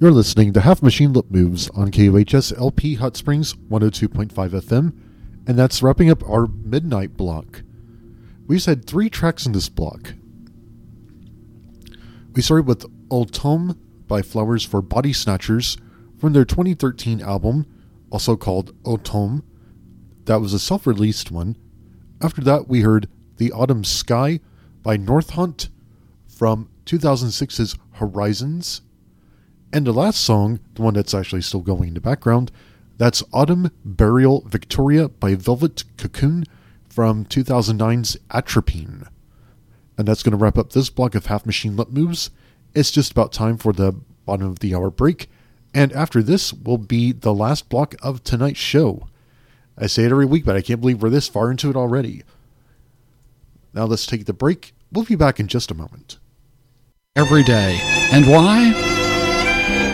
You're 0.00 0.12
listening 0.12 0.52
to 0.52 0.60
Half 0.60 0.80
Machine 0.80 1.12
Lip 1.12 1.26
Moves 1.28 1.68
on 1.70 1.90
KUHS 1.90 2.56
LP 2.56 2.94
Hot 2.94 3.16
Springs 3.16 3.54
102.5 3.54 4.30
FM, 4.30 4.96
and 5.48 5.58
that's 5.58 5.82
wrapping 5.82 6.08
up 6.08 6.22
our 6.22 6.46
midnight 6.46 7.16
block. 7.16 7.64
We 8.46 8.54
just 8.54 8.66
had 8.66 8.84
three 8.84 9.10
tracks 9.10 9.44
in 9.44 9.50
this 9.50 9.68
block. 9.68 10.14
We 12.32 12.42
started 12.42 12.68
with 12.68 12.86
Old 13.10 13.32
Tome 13.32 13.76
by 14.06 14.22
Flowers 14.22 14.64
for 14.64 14.80
Bodysnatchers 14.80 15.80
from 16.16 16.32
their 16.32 16.44
2013 16.44 17.20
album, 17.20 17.66
also 18.10 18.36
called 18.36 18.76
Old 18.84 19.04
Tome. 19.04 19.42
That 20.26 20.40
was 20.40 20.52
a 20.52 20.60
self 20.60 20.86
released 20.86 21.32
one. 21.32 21.56
After 22.22 22.40
that, 22.42 22.68
we 22.68 22.82
heard 22.82 23.08
The 23.38 23.50
Autumn 23.50 23.82
Sky 23.82 24.38
by 24.80 24.96
Northaunt 24.96 25.70
from 26.28 26.68
2006's 26.84 27.74
Horizons. 27.94 28.82
And 29.72 29.86
the 29.86 29.92
last 29.92 30.20
song, 30.22 30.60
the 30.74 30.82
one 30.82 30.94
that's 30.94 31.14
actually 31.14 31.42
still 31.42 31.60
going 31.60 31.88
in 31.88 31.94
the 31.94 32.00
background, 32.00 32.50
that's 32.96 33.22
Autumn 33.32 33.70
Burial 33.84 34.42
Victoria 34.46 35.08
by 35.08 35.34
Velvet 35.34 35.84
Cacoon 35.96 36.44
from 36.88 37.26
2009's 37.26 38.16
Atropine. 38.30 39.04
And 39.96 40.08
that's 40.08 40.22
going 40.22 40.32
to 40.32 40.38
wrap 40.38 40.56
up 40.56 40.72
this 40.72 40.90
block 40.90 41.14
of 41.14 41.26
Half 41.26 41.44
Machine 41.44 41.76
Lip 41.76 41.90
Moves. 41.90 42.30
It's 42.74 42.90
just 42.90 43.12
about 43.12 43.32
time 43.32 43.58
for 43.58 43.72
the 43.72 43.92
bottom 44.24 44.46
of 44.46 44.60
the 44.60 44.74
hour 44.74 44.90
break. 44.90 45.30
And 45.74 45.92
after 45.92 46.22
this 46.22 46.52
will 46.52 46.78
be 46.78 47.12
the 47.12 47.34
last 47.34 47.68
block 47.68 47.94
of 48.02 48.24
tonight's 48.24 48.58
show. 48.58 49.06
I 49.76 49.86
say 49.86 50.04
it 50.04 50.10
every 50.10 50.26
week, 50.26 50.44
but 50.44 50.56
I 50.56 50.62
can't 50.62 50.80
believe 50.80 51.02
we're 51.02 51.10
this 51.10 51.28
far 51.28 51.50
into 51.50 51.68
it 51.68 51.76
already. 51.76 52.22
Now 53.74 53.84
let's 53.84 54.06
take 54.06 54.24
the 54.24 54.32
break. 54.32 54.72
We'll 54.90 55.04
be 55.04 55.14
back 55.14 55.38
in 55.38 55.46
just 55.46 55.70
a 55.70 55.74
moment. 55.74 56.18
Every 57.14 57.42
day. 57.42 57.78
And 58.10 58.26
why? 58.26 58.87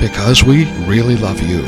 Because 0.05 0.45
we 0.45 0.71
really 0.85 1.17
love 1.17 1.41
you. 1.41 1.63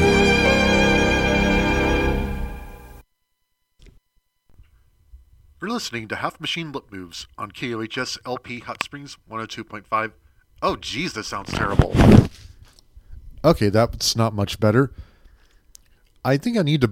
You're 5.59 5.71
listening 5.71 6.07
to 6.09 6.17
Half 6.17 6.39
Machine 6.39 6.71
Lip 6.71 6.85
Moves 6.93 7.27
on 7.39 7.51
KUHS 7.51 8.19
LP 8.27 8.59
Hot 8.59 8.83
Springs 8.83 9.17
102.5. 9.31 10.13
Oh, 10.61 10.77
geez, 10.77 11.15
that 11.15 11.25
sounds 11.25 11.51
terrible. 11.51 11.97
Okay, 13.43 13.71
that's 13.71 14.15
not 14.15 14.35
much 14.35 14.61
better. 14.61 14.93
I 16.23 16.37
think 16.37 16.59
I 16.59 16.63
need 16.63 16.83
to. 16.83 16.91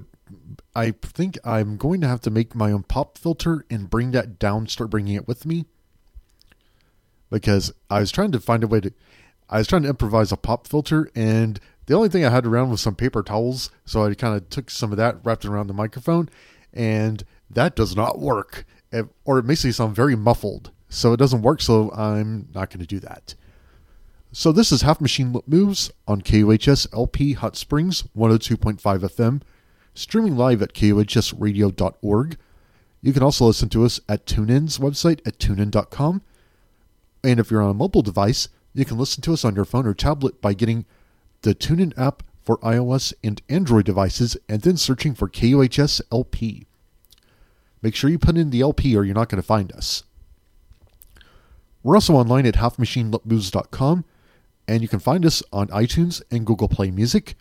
I 0.74 0.92
think 0.92 1.36
I'm 1.44 1.76
going 1.76 2.00
to 2.00 2.08
have 2.08 2.22
to 2.22 2.30
make 2.30 2.54
my 2.54 2.72
own 2.72 2.84
pop 2.84 3.18
filter 3.18 3.66
and 3.68 3.90
bring 3.90 4.12
that 4.12 4.38
down, 4.38 4.66
start 4.68 4.88
bringing 4.88 5.14
it 5.14 5.28
with 5.28 5.44
me. 5.44 5.66
Because 7.30 7.70
I 7.90 8.00
was 8.00 8.10
trying 8.10 8.32
to 8.32 8.40
find 8.40 8.64
a 8.64 8.66
way 8.66 8.80
to. 8.80 8.94
I 9.50 9.58
was 9.58 9.66
trying 9.66 9.82
to 9.82 9.88
improvise 9.88 10.32
a 10.32 10.36
pop 10.36 10.66
filter, 10.66 11.10
and 11.14 11.60
the 11.86 11.94
only 11.94 12.08
thing 12.08 12.24
I 12.24 12.30
had 12.30 12.46
around 12.46 12.70
was 12.70 12.80
some 12.80 12.94
paper 12.94 13.22
towels. 13.22 13.70
So 13.84 14.04
I 14.04 14.14
kind 14.14 14.34
of 14.36 14.48
took 14.50 14.70
some 14.70 14.90
of 14.90 14.96
that, 14.96 15.18
wrapped 15.24 15.44
it 15.44 15.48
around 15.50 15.66
the 15.66 15.74
microphone, 15.74 16.28
and 16.72 17.24
that 17.50 17.76
does 17.76 17.94
not 17.94 18.18
work. 18.18 18.66
It- 18.90 19.08
Or 19.24 19.38
it 19.38 19.44
makes 19.44 19.64
me 19.64 19.72
sound 19.72 19.94
very 19.94 20.16
muffled. 20.16 20.70
So 20.88 21.12
it 21.12 21.16
doesn't 21.18 21.42
work, 21.42 21.60
so 21.60 21.90
I'm 21.92 22.48
not 22.54 22.70
going 22.70 22.80
to 22.80 22.86
do 22.86 23.00
that. 23.00 23.34
So 24.32 24.50
this 24.52 24.72
is 24.72 24.82
Half 24.82 25.00
Machine 25.00 25.32
Lip 25.32 25.44
Moves 25.46 25.90
on 26.08 26.20
KUHS 26.22 26.86
LP 26.92 27.34
Hot 27.34 27.56
Springs 27.56 28.04
102.5 28.16 28.78
FM, 29.04 29.42
streaming 29.94 30.36
live 30.36 30.62
at 30.62 30.72
KUHSradio.org. 30.72 32.36
You 33.02 33.12
can 33.12 33.22
also 33.22 33.46
listen 33.46 33.68
to 33.70 33.84
us 33.84 34.00
at 34.08 34.26
TuneIn's 34.26 34.78
website 34.78 35.20
at 35.26 35.38
tunein.com. 35.38 36.22
And 37.22 37.38
if 37.40 37.50
you're 37.50 37.62
on 37.62 37.70
a 37.70 37.74
mobile 37.74 38.02
device, 38.02 38.48
you 38.74 38.84
can 38.84 38.98
listen 38.98 39.22
to 39.22 39.32
us 39.32 39.44
on 39.44 39.54
your 39.54 39.64
phone 39.64 39.86
or 39.86 39.94
tablet 39.94 40.40
by 40.40 40.52
getting 40.52 40.84
the 41.42 41.54
TuneIn 41.54 41.96
app 41.98 42.22
for 42.42 42.58
iOS 42.58 43.14
and 43.22 43.40
Android 43.48 43.84
devices 43.84 44.36
and 44.48 44.62
then 44.62 44.76
searching 44.76 45.14
for 45.14 45.28
KUHS 45.28 46.02
LP. 46.12 46.66
Make 47.80 47.94
sure 47.94 48.10
you 48.10 48.18
put 48.18 48.36
in 48.36 48.50
the 48.50 48.60
LP 48.60 48.96
or 48.96 49.04
you're 49.04 49.14
not 49.14 49.28
going 49.28 49.40
to 49.40 49.46
find 49.46 49.72
us. 49.72 50.04
We're 51.82 51.96
also 51.96 52.14
online 52.14 52.46
at 52.46 52.54
halfmachinelipmoves.com, 52.54 54.04
and 54.66 54.82
you 54.82 54.88
can 54.88 55.00
find 55.00 55.26
us 55.26 55.42
on 55.52 55.68
iTunes 55.68 56.22
and 56.30 56.46
Google 56.46 56.68
Play 56.68 56.90
Music, 56.90 57.34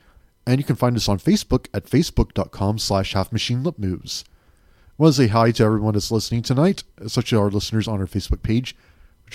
and 0.46 0.60
you 0.60 0.66
can 0.66 0.76
find 0.76 0.98
us 0.98 1.08
on 1.08 1.18
Facebook 1.18 1.68
at 1.74 1.86
facebook.com 1.86 2.78
slash 2.78 3.14
halfmachinelipmoves. 3.14 4.26
I 4.26 5.02
want 5.02 5.16
to 5.16 5.22
say 5.24 5.28
hi 5.28 5.52
to 5.52 5.64
everyone 5.64 5.94
that's 5.94 6.12
listening 6.12 6.42
tonight, 6.42 6.84
especially 6.98 7.38
our 7.38 7.50
listeners 7.50 7.88
on 7.88 8.02
our 8.02 8.06
Facebook 8.06 8.44
page. 8.44 8.76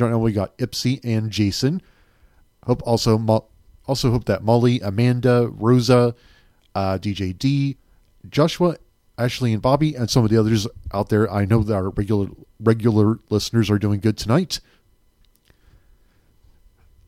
Now 0.00 0.18
we 0.18 0.32
got 0.32 0.56
Ipsy 0.58 1.00
and 1.02 1.30
Jason. 1.30 1.82
Hope 2.66 2.82
also 2.84 3.18
Mo- 3.18 3.46
also 3.86 4.10
hope 4.10 4.24
that 4.26 4.44
Molly, 4.44 4.80
Amanda, 4.80 5.48
Rosa, 5.50 6.14
uh, 6.74 6.98
DJ 6.98 7.36
D, 7.36 7.76
Joshua, 8.28 8.76
Ashley, 9.16 9.52
and 9.52 9.62
Bobby, 9.62 9.94
and 9.94 10.10
some 10.10 10.24
of 10.24 10.30
the 10.30 10.36
others 10.38 10.66
out 10.92 11.08
there. 11.08 11.30
I 11.32 11.44
know 11.44 11.62
that 11.62 11.74
our 11.74 11.90
regular 11.90 12.28
regular 12.60 13.18
listeners 13.30 13.70
are 13.70 13.78
doing 13.78 14.00
good 14.00 14.16
tonight. 14.18 14.60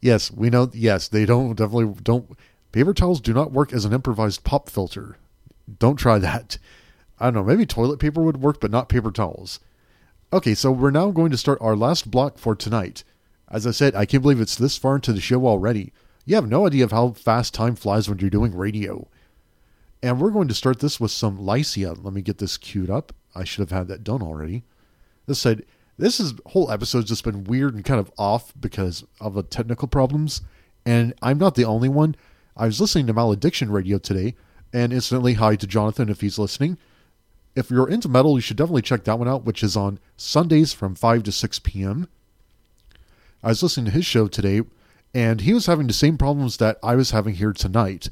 Yes, 0.00 0.30
we 0.30 0.48
know. 0.48 0.70
Yes, 0.72 1.08
they 1.08 1.26
don't 1.26 1.54
definitely 1.54 1.94
don't. 2.02 2.36
Paper 2.72 2.94
towels 2.94 3.20
do 3.20 3.34
not 3.34 3.52
work 3.52 3.72
as 3.72 3.84
an 3.84 3.92
improvised 3.92 4.44
pop 4.44 4.70
filter. 4.70 5.16
Don't 5.78 5.96
try 5.96 6.18
that. 6.18 6.58
I 7.18 7.26
don't 7.26 7.34
know. 7.34 7.44
Maybe 7.44 7.66
toilet 7.66 7.98
paper 7.98 8.22
would 8.22 8.38
work, 8.38 8.60
but 8.60 8.70
not 8.70 8.88
paper 8.88 9.10
towels. 9.10 9.60
Okay, 10.32 10.54
so 10.54 10.70
we're 10.70 10.92
now 10.92 11.10
going 11.10 11.32
to 11.32 11.36
start 11.36 11.58
our 11.60 11.74
last 11.74 12.08
block 12.08 12.38
for 12.38 12.54
tonight. 12.54 13.02
As 13.50 13.66
I 13.66 13.72
said, 13.72 13.96
I 13.96 14.06
can't 14.06 14.22
believe 14.22 14.40
it's 14.40 14.54
this 14.54 14.76
far 14.76 14.94
into 14.94 15.12
the 15.12 15.20
show 15.20 15.44
already. 15.44 15.92
You 16.24 16.36
have 16.36 16.48
no 16.48 16.68
idea 16.68 16.84
of 16.84 16.92
how 16.92 17.10
fast 17.10 17.52
time 17.52 17.74
flies 17.74 18.08
when 18.08 18.20
you're 18.20 18.30
doing 18.30 18.54
radio. 18.54 19.08
And 20.04 20.20
we're 20.20 20.30
going 20.30 20.46
to 20.46 20.54
start 20.54 20.78
this 20.78 21.00
with 21.00 21.10
some 21.10 21.44
Lycia. 21.44 21.94
Let 21.94 22.14
me 22.14 22.22
get 22.22 22.38
this 22.38 22.58
queued 22.58 22.90
up. 22.90 23.12
I 23.34 23.42
should 23.42 23.68
have 23.68 23.76
had 23.76 23.88
that 23.88 24.04
done 24.04 24.22
already. 24.22 24.62
This 25.26 25.40
said, 25.40 25.64
this 25.98 26.20
is 26.20 26.34
whole 26.46 26.70
episode's 26.70 27.08
just 27.08 27.24
been 27.24 27.42
weird 27.42 27.74
and 27.74 27.84
kind 27.84 27.98
of 27.98 28.12
off 28.16 28.52
because 28.58 29.04
of 29.20 29.34
the 29.34 29.42
technical 29.42 29.88
problems. 29.88 30.42
And 30.86 31.12
I'm 31.20 31.38
not 31.38 31.56
the 31.56 31.64
only 31.64 31.88
one. 31.88 32.14
I 32.56 32.66
was 32.66 32.80
listening 32.80 33.08
to 33.08 33.12
Malediction 33.12 33.72
Radio 33.72 33.98
today, 33.98 34.36
and 34.72 34.92
instantly 34.92 35.34
hi 35.34 35.56
to 35.56 35.66
Jonathan 35.66 36.08
if 36.08 36.20
he's 36.20 36.38
listening. 36.38 36.78
If 37.54 37.70
you're 37.70 37.88
into 37.88 38.08
metal, 38.08 38.36
you 38.36 38.40
should 38.40 38.56
definitely 38.56 38.82
check 38.82 39.04
that 39.04 39.18
one 39.18 39.28
out, 39.28 39.44
which 39.44 39.62
is 39.62 39.76
on 39.76 39.98
Sundays 40.16 40.72
from 40.72 40.94
5 40.94 41.24
to 41.24 41.32
6 41.32 41.58
p.m. 41.60 42.08
I 43.42 43.48
was 43.48 43.62
listening 43.62 43.86
to 43.86 43.92
his 43.92 44.06
show 44.06 44.28
today, 44.28 44.62
and 45.14 45.40
he 45.40 45.52
was 45.52 45.66
having 45.66 45.86
the 45.86 45.92
same 45.92 46.16
problems 46.16 46.58
that 46.58 46.78
I 46.82 46.94
was 46.94 47.10
having 47.10 47.34
here 47.34 47.52
tonight. 47.52 48.10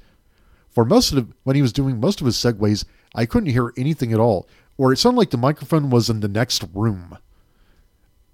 For 0.71 0.85
most 0.85 1.13
of 1.13 1.17
the, 1.17 1.35
when 1.45 1.57
he 1.57 1.63
was 1.63 1.73
doing 1.73 2.01
most 2.01 2.21
of 2.21 2.27
his 2.27 2.37
segues, 2.37 2.85
I 3.15 3.27
couldn't 3.27 3.51
hear 3.51 3.73
anything 3.77 4.13
at 4.13 4.21
all, 4.21 4.49
or 4.77 4.93
it 4.93 4.99
sounded 4.99 5.19
like 5.19 5.31
the 5.31 5.37
microphone 5.37 5.91
was 5.91 6.11
in 6.11 6.21
the 6.21 6.29
next 6.29 6.65
room. 6.75 7.19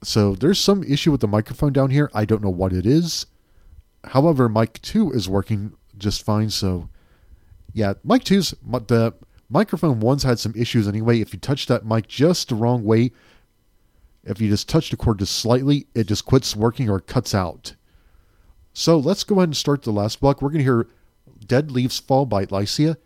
So 0.02 0.34
there's 0.34 0.60
some 0.60 0.82
issue 0.84 1.10
with 1.10 1.20
the 1.20 1.28
microphone 1.28 1.72
down 1.72 1.90
here. 1.90 2.10
I 2.14 2.24
don't 2.24 2.42
know 2.42 2.50
what 2.50 2.72
it 2.72 2.86
is. 2.86 3.26
However, 4.04 4.48
mic 4.48 4.80
2 4.82 5.12
is 5.12 5.28
working 5.28 5.74
just 5.96 6.22
fine, 6.22 6.50
so 6.50 6.88
yeah, 7.72 7.94
mic 8.04 8.24
2's 8.24 8.54
the 8.86 9.14
microphone 9.54 10.00
1's 10.00 10.24
had 10.24 10.40
some 10.40 10.52
issues 10.56 10.88
anyway. 10.88 11.20
If 11.20 11.32
you 11.32 11.38
touch 11.38 11.66
that 11.66 11.86
mic 11.86 12.08
just 12.08 12.48
the 12.48 12.56
wrong 12.56 12.84
way, 12.84 13.12
if 14.24 14.40
you 14.40 14.48
just 14.48 14.68
touch 14.68 14.90
the 14.90 14.96
cord 14.96 15.20
just 15.20 15.36
slightly, 15.36 15.86
it 15.94 16.08
just 16.08 16.26
quits 16.26 16.56
working 16.56 16.90
or 16.90 16.98
cuts 16.98 17.34
out. 17.34 17.76
So 18.72 18.98
let's 18.98 19.22
go 19.22 19.36
ahead 19.36 19.50
and 19.50 19.56
start 19.56 19.82
the 19.82 19.92
last 19.92 20.20
block. 20.20 20.42
We're 20.42 20.48
going 20.48 20.58
to 20.58 20.64
hear 20.64 20.88
Dead 21.46 21.70
Leaves 21.70 22.00
Fall 22.00 22.26
by 22.26 22.44
Lycia. 22.50 22.98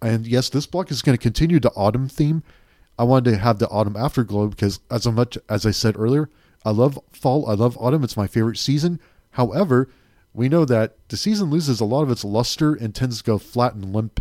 And 0.00 0.26
yes, 0.26 0.48
this 0.48 0.66
block 0.66 0.90
is 0.90 1.02
going 1.02 1.18
to 1.18 1.22
continue 1.22 1.60
the 1.60 1.72
autumn 1.72 2.08
theme. 2.08 2.42
I 2.98 3.04
wanted 3.04 3.30
to 3.32 3.36
have 3.36 3.58
the 3.58 3.68
autumn 3.68 3.96
afterglow 3.96 4.46
because, 4.48 4.80
as 4.90 5.06
much 5.06 5.36
as 5.48 5.66
I 5.66 5.72
said 5.72 5.94
earlier, 5.98 6.30
I 6.64 6.70
love 6.70 6.98
fall, 7.12 7.46
I 7.48 7.54
love 7.54 7.76
autumn. 7.78 8.02
It's 8.02 8.16
my 8.16 8.26
favorite 8.26 8.56
season. 8.56 8.98
However, 9.32 9.90
we 10.32 10.48
know 10.48 10.64
that 10.64 10.96
the 11.08 11.18
season 11.18 11.50
loses 11.50 11.80
a 11.80 11.84
lot 11.84 12.02
of 12.02 12.10
its 12.10 12.24
luster 12.24 12.74
and 12.74 12.94
tends 12.94 13.18
to 13.18 13.24
go 13.24 13.36
flat 13.36 13.74
and 13.74 13.92
limp 13.92 14.20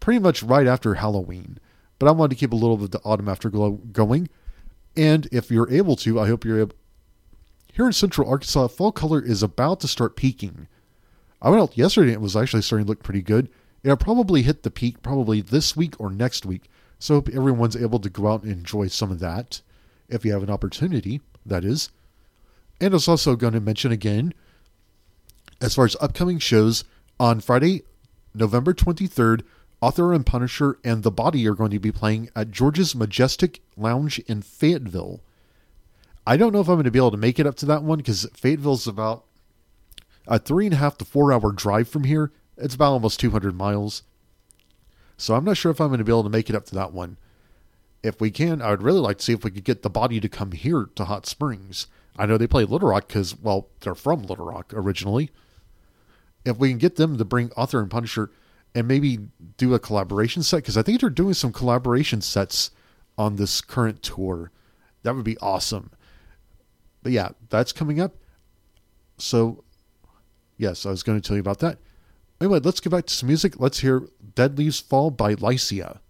pretty 0.00 0.20
much 0.20 0.42
right 0.42 0.66
after 0.66 0.94
Halloween. 0.94 1.58
But 1.98 2.08
I 2.08 2.12
wanted 2.12 2.36
to 2.36 2.40
keep 2.40 2.52
a 2.52 2.56
little 2.56 2.76
bit 2.76 2.84
of 2.84 2.90
the 2.92 3.00
autumn 3.00 3.28
afterglow 3.28 3.72
going. 3.92 4.28
And 4.96 5.28
if 5.32 5.50
you're 5.50 5.70
able 5.70 5.96
to, 5.96 6.20
I 6.20 6.28
hope 6.28 6.44
you're 6.44 6.60
able. 6.60 6.76
Here 7.72 7.86
in 7.86 7.92
central 7.92 8.28
Arkansas, 8.28 8.68
fall 8.68 8.92
color 8.92 9.20
is 9.20 9.42
about 9.42 9.80
to 9.80 9.88
start 9.88 10.16
peaking. 10.16 10.68
I 11.40 11.50
went 11.50 11.62
out 11.62 11.78
yesterday 11.78 12.08
and 12.08 12.16
it 12.16 12.20
was 12.20 12.36
actually 12.36 12.62
starting 12.62 12.86
to 12.86 12.90
look 12.90 13.02
pretty 13.02 13.22
good. 13.22 13.48
It'll 13.84 13.96
probably 13.96 14.42
hit 14.42 14.64
the 14.64 14.70
peak 14.70 15.02
probably 15.02 15.40
this 15.40 15.76
week 15.76 15.94
or 15.98 16.10
next 16.10 16.44
week. 16.44 16.68
So 16.98 17.14
I 17.14 17.16
hope 17.18 17.28
everyone's 17.28 17.76
able 17.76 18.00
to 18.00 18.10
go 18.10 18.26
out 18.26 18.42
and 18.42 18.50
enjoy 18.50 18.88
some 18.88 19.10
of 19.12 19.20
that. 19.20 19.60
If 20.08 20.24
you 20.24 20.32
have 20.32 20.42
an 20.42 20.50
opportunity, 20.50 21.20
that 21.46 21.64
is. 21.64 21.90
And 22.80 22.92
I 22.92 22.96
was 22.96 23.08
also 23.08 23.36
going 23.36 23.52
to 23.52 23.60
mention 23.60 23.92
again, 23.92 24.34
as 25.60 25.74
far 25.74 25.84
as 25.84 25.96
upcoming 26.00 26.38
shows, 26.38 26.84
on 27.20 27.40
Friday, 27.40 27.82
November 28.34 28.72
23rd, 28.72 29.42
Author 29.80 30.12
and 30.12 30.26
Punisher 30.26 30.78
and 30.82 31.02
The 31.02 31.10
Body 31.10 31.46
are 31.46 31.54
going 31.54 31.70
to 31.70 31.78
be 31.78 31.92
playing 31.92 32.30
at 32.34 32.50
George's 32.50 32.96
Majestic 32.96 33.60
Lounge 33.76 34.18
in 34.20 34.42
Fayetteville. 34.42 35.20
I 36.26 36.36
don't 36.36 36.52
know 36.52 36.60
if 36.60 36.68
I'm 36.68 36.74
going 36.74 36.84
to 36.84 36.90
be 36.90 36.98
able 36.98 37.12
to 37.12 37.16
make 37.16 37.38
it 37.38 37.46
up 37.46 37.54
to 37.56 37.66
that 37.66 37.84
one 37.84 37.98
because 37.98 38.26
Fayetteville's 38.34 38.88
about 38.88 39.24
a 40.26 40.38
three 40.38 40.66
and 40.66 40.74
a 40.74 40.78
half 40.78 40.98
to 40.98 41.04
four 41.04 41.32
hour 41.32 41.52
drive 41.52 41.88
from 41.88 42.04
here. 42.04 42.32
It's 42.56 42.74
about 42.74 42.92
almost 42.92 43.20
200 43.20 43.54
miles. 43.54 44.02
So 45.16 45.34
I'm 45.34 45.44
not 45.44 45.56
sure 45.56 45.70
if 45.70 45.80
I'm 45.80 45.88
going 45.88 45.98
to 45.98 46.04
be 46.04 46.12
able 46.12 46.24
to 46.24 46.28
make 46.28 46.50
it 46.50 46.56
up 46.56 46.66
to 46.66 46.74
that 46.74 46.92
one. 46.92 47.16
If 48.02 48.20
we 48.20 48.30
can, 48.30 48.60
I 48.60 48.70
would 48.70 48.82
really 48.82 49.00
like 49.00 49.18
to 49.18 49.24
see 49.24 49.32
if 49.32 49.44
we 49.44 49.50
could 49.50 49.64
get 49.64 49.82
the 49.82 49.90
body 49.90 50.20
to 50.20 50.28
come 50.28 50.52
here 50.52 50.88
to 50.96 51.04
Hot 51.04 51.24
Springs. 51.26 51.86
I 52.16 52.26
know 52.26 52.36
they 52.36 52.46
play 52.48 52.64
Little 52.64 52.88
Rock 52.88 53.08
because, 53.08 53.38
well, 53.38 53.68
they're 53.80 53.94
from 53.94 54.22
Little 54.22 54.46
Rock 54.46 54.72
originally. 54.74 55.30
If 56.44 56.58
we 56.58 56.68
can 56.68 56.78
get 56.78 56.96
them 56.96 57.16
to 57.16 57.24
bring 57.24 57.52
Author 57.52 57.80
and 57.80 57.90
Punisher 57.90 58.30
and 58.78 58.86
maybe 58.86 59.18
do 59.56 59.74
a 59.74 59.80
collaboration 59.80 60.44
set, 60.44 60.58
because 60.58 60.76
I 60.76 60.82
think 60.82 61.00
they're 61.00 61.10
doing 61.10 61.34
some 61.34 61.52
collaboration 61.52 62.20
sets 62.20 62.70
on 63.18 63.34
this 63.34 63.60
current 63.60 64.04
tour, 64.04 64.52
that 65.02 65.16
would 65.16 65.24
be 65.24 65.36
awesome. 65.38 65.90
But 67.02 67.10
yeah, 67.10 67.30
that's 67.50 67.72
coming 67.72 68.00
up. 68.00 68.14
So, 69.16 69.64
yes, 70.56 70.86
I 70.86 70.90
was 70.90 71.02
going 71.02 71.20
to 71.20 71.26
tell 71.26 71.36
you 71.36 71.40
about 71.40 71.58
that. 71.58 71.78
Anyway, 72.40 72.60
let's 72.62 72.78
get 72.78 72.90
back 72.90 73.06
to 73.06 73.14
some 73.14 73.26
music. 73.26 73.58
Let's 73.58 73.80
hear 73.80 74.04
Dead 74.36 74.56
Leaves 74.56 74.78
Fall 74.78 75.10
by 75.10 75.34
Lycia 75.34 76.00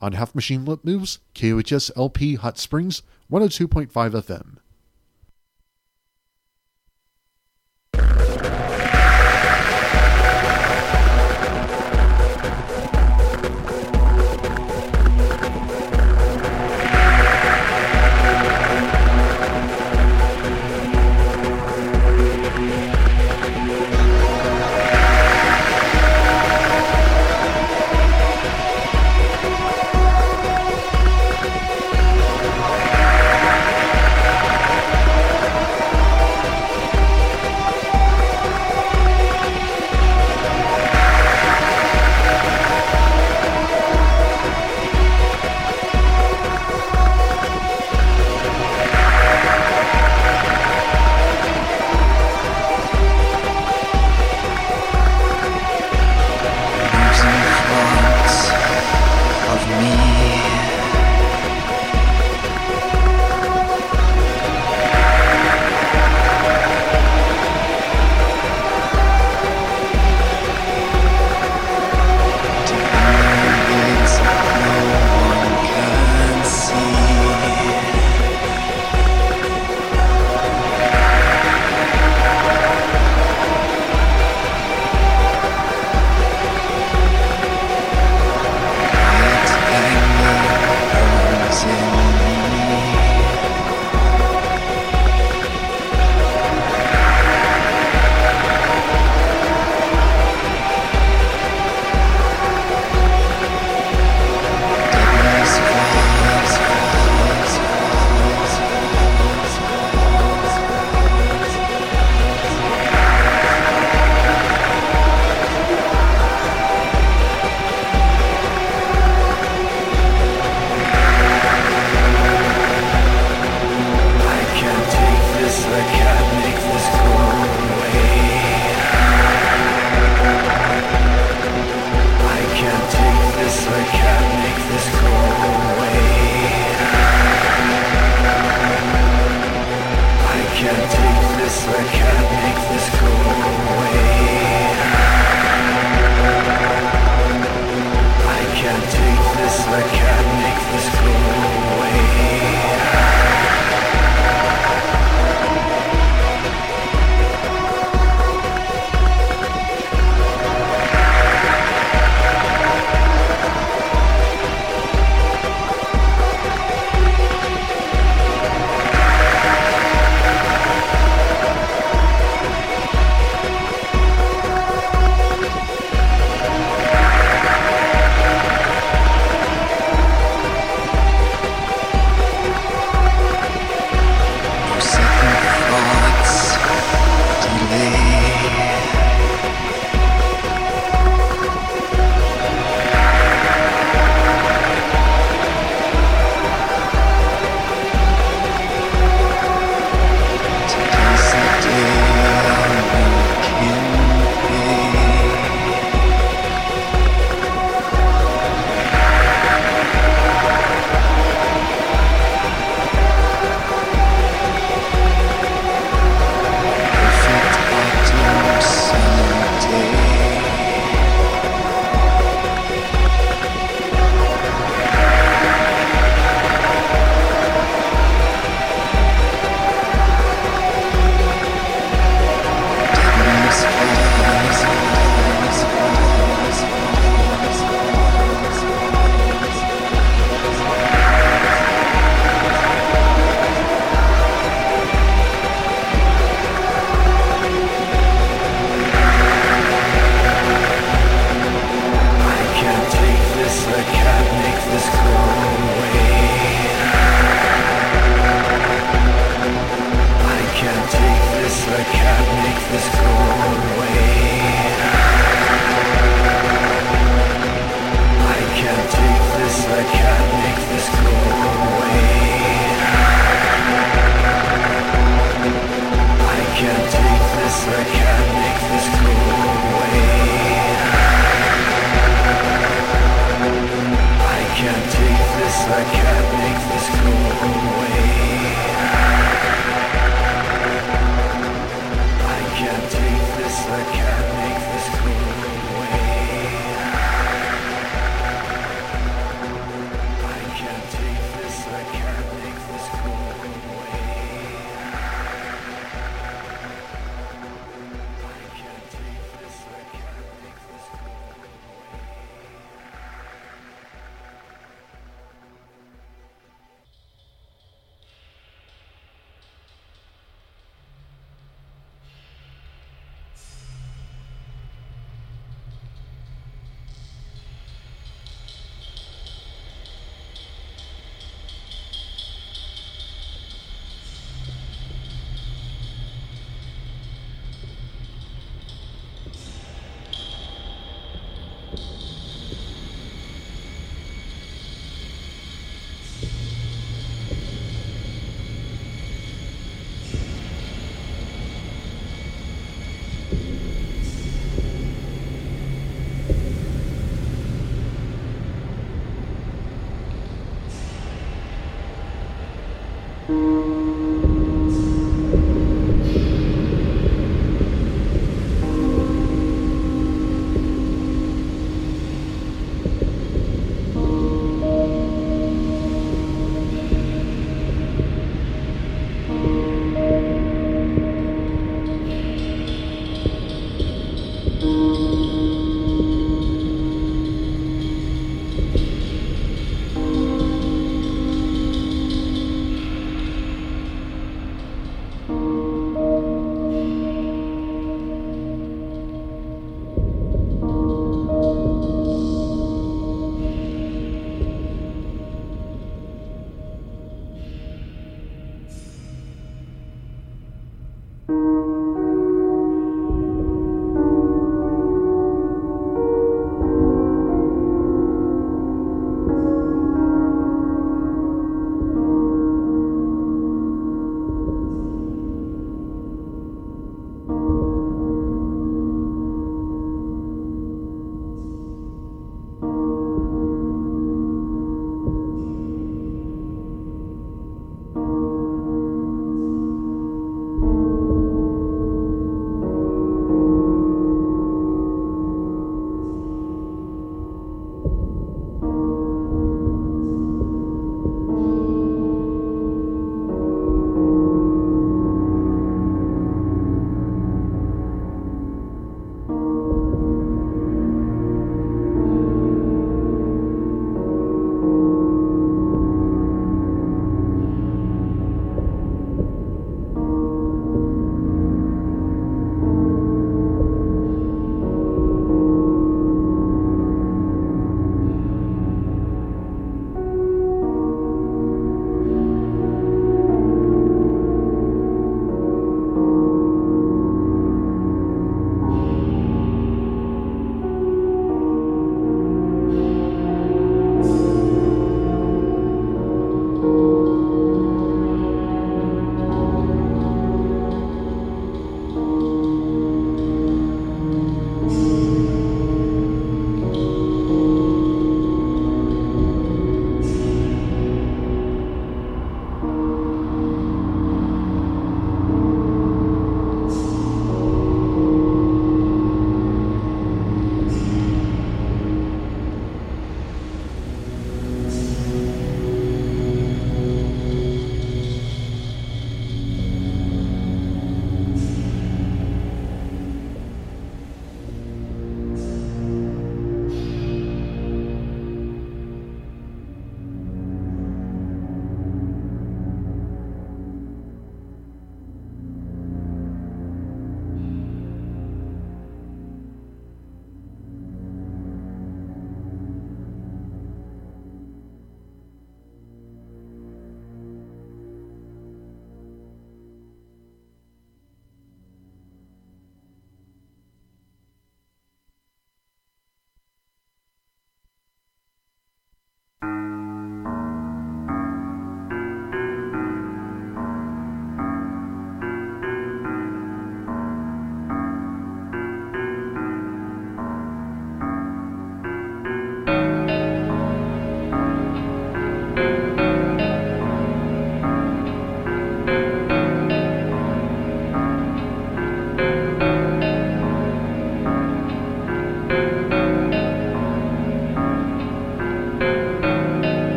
on 0.00 0.12
Half 0.12 0.34
Machine 0.34 0.64
Lip 0.64 0.80
Moves, 0.84 1.18
KUHS 1.34 1.90
LP 1.98 2.36
Hot 2.36 2.56
Springs, 2.56 3.02
102.5 3.30 3.90
FM. 3.90 4.56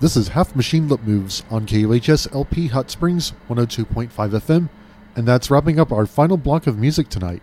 This 0.00 0.16
is 0.16 0.28
Half 0.28 0.56
Machine 0.56 0.88
Lip 0.88 1.02
Moves 1.02 1.44
on 1.50 1.66
KUHS 1.66 2.34
LP 2.34 2.68
Hot 2.68 2.90
Springs 2.90 3.34
102.5 3.50 4.08
FM, 4.08 4.70
and 5.14 5.28
that's 5.28 5.50
wrapping 5.50 5.78
up 5.78 5.92
our 5.92 6.06
final 6.06 6.38
block 6.38 6.66
of 6.66 6.78
music 6.78 7.10
tonight. 7.10 7.42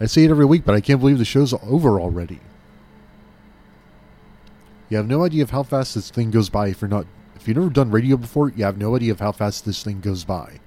I 0.00 0.06
say 0.06 0.24
it 0.24 0.30
every 0.30 0.46
week, 0.46 0.64
but 0.64 0.74
I 0.74 0.80
can't 0.80 0.98
believe 0.98 1.18
the 1.18 1.26
show's 1.26 1.52
over 1.52 2.00
already. 2.00 2.40
You 4.88 4.96
have 4.96 5.06
no 5.06 5.26
idea 5.26 5.42
of 5.42 5.50
how 5.50 5.62
fast 5.62 5.94
this 5.94 6.08
thing 6.10 6.30
goes 6.30 6.48
by 6.48 6.68
if 6.68 6.80
you're 6.80 6.88
not 6.88 7.04
if 7.36 7.46
you've 7.46 7.58
never 7.58 7.68
done 7.68 7.90
radio 7.90 8.16
before, 8.16 8.48
you 8.48 8.64
have 8.64 8.78
no 8.78 8.96
idea 8.96 9.12
of 9.12 9.20
how 9.20 9.32
fast 9.32 9.66
this 9.66 9.82
thing 9.82 10.00
goes 10.00 10.24
by. 10.24 10.60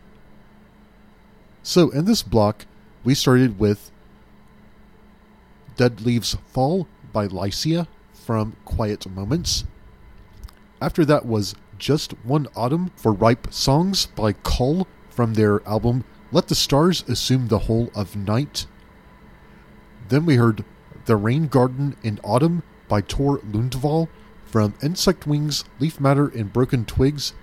So 1.63 1.89
in 1.89 2.05
this 2.05 2.21
block, 2.21 2.67
we 3.03 3.15
started 3.15 3.57
with 3.57 3.89
Dead 5.77 6.01
Leaves 6.01 6.37
Fall 6.45 6.87
by 7.11 7.25
Lycia 7.25 7.87
from 8.13 8.55
Quiet 8.65 9.09
Moments. 9.09 9.63
After 10.81 11.05
that 11.05 11.27
was 11.27 11.53
Just 11.77 12.13
One 12.23 12.47
Autumn 12.55 12.91
for 12.95 13.13
Ripe 13.13 13.53
Songs 13.53 14.07
by 14.07 14.33
Cull 14.33 14.87
from 15.11 15.35
their 15.35 15.61
album 15.67 16.05
Let 16.31 16.47
the 16.47 16.55
Stars 16.55 17.03
Assume 17.07 17.49
the 17.49 17.59
Whole 17.59 17.91
of 17.93 18.15
Night. 18.15 18.65
Then 20.09 20.25
we 20.25 20.37
heard 20.37 20.65
The 21.05 21.15
Rain 21.15 21.45
Garden 21.45 21.95
in 22.01 22.19
Autumn 22.23 22.63
by 22.87 23.01
Tor 23.01 23.37
Lundvall 23.39 24.07
from 24.43 24.73
Insect 24.81 25.27
Wings, 25.27 25.63
Leaf 25.79 25.99
Matter, 25.99 26.29
and 26.29 26.51
Broken 26.51 26.83
Twigs, 26.85 27.33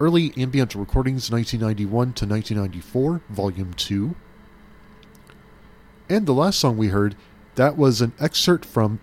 Early 0.00 0.32
Ambient 0.38 0.74
Recordings 0.74 1.30
1991 1.30 2.14
to 2.14 2.26
1994, 2.26 3.20
Volume 3.28 3.74
2. 3.74 4.16
And 6.08 6.24
the 6.24 6.32
last 6.32 6.58
song 6.58 6.78
we 6.78 6.88
heard, 6.88 7.14
that 7.56 7.76
was 7.76 8.00
an 8.00 8.14
excerpt 8.18 8.64
from 8.64 9.00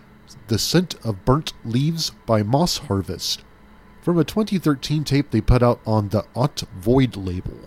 The 0.48 0.58
Scent 0.58 0.96
of 1.06 1.24
Burnt 1.26 1.54
Leaves 1.64 2.10
by 2.26 2.42
Moss 2.42 2.80
Harvest, 2.80 3.44
from 4.04 4.20
a 4.20 4.26
2013 4.26 5.06
tape 5.06 5.32
they 5.32 5.40
put 5.40 5.64
out 5.64 5.80
on 5.88 6.10
the 6.10 6.26
Ott 6.36 6.64
Void 6.78 7.16
label. 7.16 7.58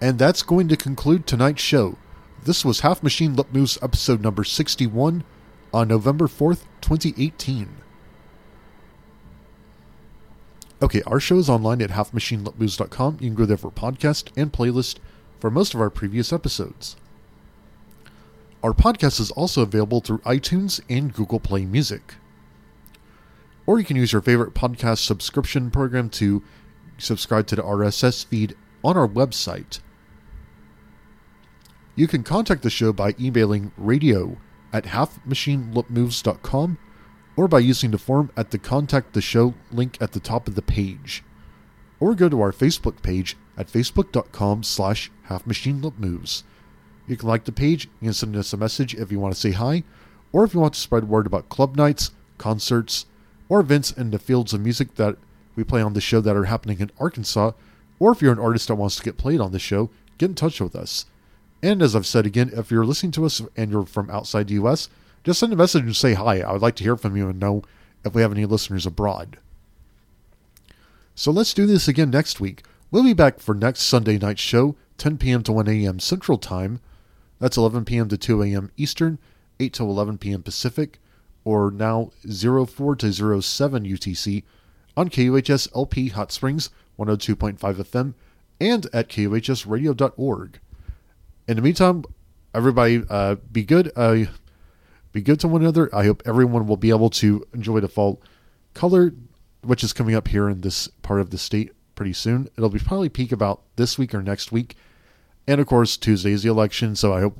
And 0.00 0.18
that's 0.18 0.42
going 0.42 0.66
to 0.68 0.76
conclude 0.76 1.24
tonight's 1.26 1.62
show. 1.62 1.96
This 2.42 2.64
was 2.64 2.80
Half 2.80 3.02
Machine 3.02 3.36
Lip 3.36 3.46
Moves 3.52 3.78
episode 3.80 4.20
number 4.20 4.42
61 4.42 5.22
on 5.72 5.86
November 5.88 6.26
4th, 6.26 6.64
2018. 6.80 7.68
Okay, 10.82 11.02
our 11.06 11.20
show 11.20 11.36
is 11.36 11.48
online 11.48 11.80
at 11.80 11.90
halfmachinelipmoves.com. 11.90 13.18
You 13.20 13.28
can 13.28 13.34
go 13.36 13.44
there 13.44 13.56
for 13.56 13.70
podcast 13.70 14.30
and 14.36 14.52
playlist 14.52 14.96
for 15.38 15.50
most 15.50 15.74
of 15.74 15.80
our 15.80 15.90
previous 15.90 16.32
episodes. 16.32 16.96
Our 18.64 18.72
podcast 18.72 19.20
is 19.20 19.30
also 19.30 19.62
available 19.62 20.00
through 20.00 20.18
iTunes 20.18 20.80
and 20.88 21.14
Google 21.14 21.38
Play 21.38 21.66
Music. 21.66 22.14
Or 23.66 23.78
you 23.78 23.84
can 23.84 23.96
use 23.96 24.12
your 24.12 24.22
favorite 24.22 24.54
podcast 24.54 24.98
subscription 24.98 25.70
program 25.70 26.10
to 26.10 26.42
subscribe 26.98 27.46
to 27.48 27.56
the 27.56 27.62
RSS 27.62 28.24
feed 28.24 28.56
on 28.82 28.96
our 28.96 29.08
website. 29.08 29.80
You 31.94 32.08
can 32.08 32.22
contact 32.22 32.62
the 32.62 32.70
show 32.70 32.92
by 32.92 33.14
emailing 33.20 33.72
radio 33.76 34.38
at 34.72 34.84
halfmachinelipmoves.com 34.84 36.78
or 37.36 37.48
by 37.48 37.58
using 37.58 37.90
the 37.90 37.98
form 37.98 38.30
at 38.36 38.50
the 38.50 38.58
Contact 38.58 39.12
the 39.12 39.20
Show 39.20 39.54
link 39.70 39.96
at 40.00 40.12
the 40.12 40.20
top 40.20 40.48
of 40.48 40.54
the 40.54 40.62
page. 40.62 41.22
Or 41.98 42.14
go 42.14 42.28
to 42.28 42.40
our 42.40 42.52
Facebook 42.52 43.02
page 43.02 43.36
at 43.56 43.68
facebook.com 43.68 44.62
slash 44.62 45.10
halfmachinelipmoves. 45.28 46.42
You 47.06 47.16
can 47.16 47.28
like 47.28 47.44
the 47.44 47.52
page, 47.52 47.86
you 48.00 48.06
can 48.06 48.12
send 48.14 48.36
us 48.36 48.52
a 48.52 48.56
message 48.56 48.94
if 48.94 49.10
you 49.10 49.18
want 49.18 49.34
to 49.34 49.40
say 49.40 49.52
hi, 49.52 49.84
or 50.32 50.44
if 50.44 50.54
you 50.54 50.60
want 50.60 50.74
to 50.74 50.80
spread 50.80 51.08
word 51.08 51.26
about 51.26 51.48
club 51.48 51.76
nights, 51.76 52.12
concerts, 52.38 53.06
or 53.50 53.60
events 53.60 53.90
in 53.90 54.10
the 54.10 54.18
fields 54.18 54.54
of 54.54 54.62
music 54.62 54.94
that 54.94 55.16
we 55.56 55.64
play 55.64 55.82
on 55.82 55.92
the 55.92 56.00
show 56.00 56.22
that 56.22 56.36
are 56.36 56.44
happening 56.44 56.80
in 56.80 56.90
Arkansas, 56.98 57.50
or 57.98 58.12
if 58.12 58.22
you're 58.22 58.32
an 58.32 58.38
artist 58.38 58.68
that 58.68 58.76
wants 58.76 58.96
to 58.96 59.02
get 59.02 59.18
played 59.18 59.40
on 59.40 59.52
the 59.52 59.58
show, 59.58 59.90
get 60.16 60.30
in 60.30 60.34
touch 60.34 60.60
with 60.60 60.74
us. 60.74 61.04
And 61.62 61.82
as 61.82 61.94
I've 61.94 62.06
said 62.06 62.24
again, 62.24 62.50
if 62.54 62.70
you're 62.70 62.86
listening 62.86 63.12
to 63.12 63.26
us 63.26 63.42
and 63.56 63.70
you're 63.70 63.84
from 63.84 64.08
outside 64.08 64.48
the 64.48 64.54
US, 64.54 64.88
just 65.24 65.40
send 65.40 65.52
a 65.52 65.56
message 65.56 65.82
and 65.82 65.94
say 65.94 66.14
hi. 66.14 66.40
I 66.40 66.52
would 66.52 66.62
like 66.62 66.76
to 66.76 66.84
hear 66.84 66.96
from 66.96 67.16
you 67.16 67.28
and 67.28 67.38
know 67.38 67.62
if 68.04 68.14
we 68.14 68.22
have 68.22 68.32
any 68.32 68.46
listeners 68.46 68.86
abroad. 68.86 69.36
So 71.14 71.30
let's 71.30 71.52
do 71.52 71.66
this 71.66 71.88
again 71.88 72.08
next 72.08 72.40
week. 72.40 72.62
We'll 72.90 73.04
be 73.04 73.12
back 73.12 73.40
for 73.40 73.54
next 73.54 73.82
Sunday 73.82 74.16
night 74.16 74.38
show, 74.38 74.76
10 74.96 75.18
p.m. 75.18 75.42
to 75.42 75.52
1 75.52 75.68
a.m. 75.68 76.00
Central 76.00 76.38
Time. 76.38 76.80
That's 77.40 77.56
11 77.56 77.84
p.m. 77.84 78.08
to 78.08 78.16
2 78.16 78.42
a.m. 78.44 78.70
Eastern, 78.76 79.18
8 79.58 79.72
to 79.74 79.82
11 79.82 80.18
p.m. 80.18 80.42
Pacific, 80.42 80.98
or 81.44 81.70
now 81.70 82.10
04 82.22 82.96
to 82.96 83.12
07 83.42 83.84
UTC 83.84 84.42
on 84.96 85.08
KUHS 85.08 85.68
LP 85.74 86.08
Hot 86.08 86.32
Springs 86.32 86.70
102.5 86.98 87.58
FM 87.58 88.14
and 88.60 88.86
at 88.92 89.08
KUHSradio.org. 89.08 90.60
In 91.48 91.56
the 91.56 91.62
meantime, 91.62 92.04
everybody 92.54 93.02
uh, 93.08 93.36
be 93.50 93.64
good. 93.64 93.90
Uh, 93.96 94.26
be 95.12 95.22
good 95.22 95.40
to 95.40 95.48
one 95.48 95.62
another. 95.62 95.92
I 95.94 96.04
hope 96.04 96.22
everyone 96.24 96.66
will 96.66 96.76
be 96.76 96.90
able 96.90 97.10
to 97.10 97.44
enjoy 97.52 97.80
the 97.80 97.88
fall 97.88 98.22
color, 98.74 99.12
which 99.62 99.82
is 99.82 99.92
coming 99.92 100.14
up 100.14 100.28
here 100.28 100.48
in 100.48 100.60
this 100.60 100.88
part 101.02 101.20
of 101.20 101.30
the 101.30 101.38
state 101.38 101.72
pretty 101.94 102.12
soon. 102.12 102.48
It'll 102.56 102.70
be 102.70 102.78
probably 102.78 103.08
peak 103.08 103.32
about 103.32 103.62
this 103.76 103.98
week 103.98 104.14
or 104.14 104.22
next 104.22 104.52
week. 104.52 104.76
And 105.48 105.60
of 105.60 105.66
course, 105.66 105.96
Tuesday 105.96 106.32
is 106.32 106.44
the 106.44 106.50
election, 106.50 106.94
so 106.94 107.12
I 107.12 107.20
hope. 107.20 107.38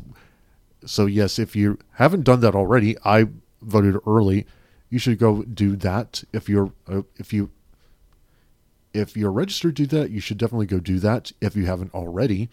So, 0.85 1.07
yes, 1.07 1.39
if 1.39 1.55
you 1.55 1.79
haven't 1.93 2.25
done 2.25 2.41
that 2.41 2.55
already, 2.55 2.97
I 3.05 3.27
voted 3.63 3.97
early. 4.07 4.47
You 4.89 4.99
should 4.99 5.19
go 5.19 5.43
do 5.43 5.77
that. 5.77 6.25
If 6.33 6.49
you're, 6.49 6.73
uh, 6.89 7.03
if 7.17 7.33
you, 7.33 7.51
if 8.93 9.17
you're 9.17 9.33
registered 9.33 9.75
do 9.75 9.87
that, 9.87 10.11
you 10.11 10.21
should 10.21 10.39
definitely 10.39 10.67
go 10.67 10.81
do 10.81 10.99
that 10.99 11.33
if 11.41 11.55
you 11.55 11.67
haven't 11.67 11.95
already. 11.95 12.49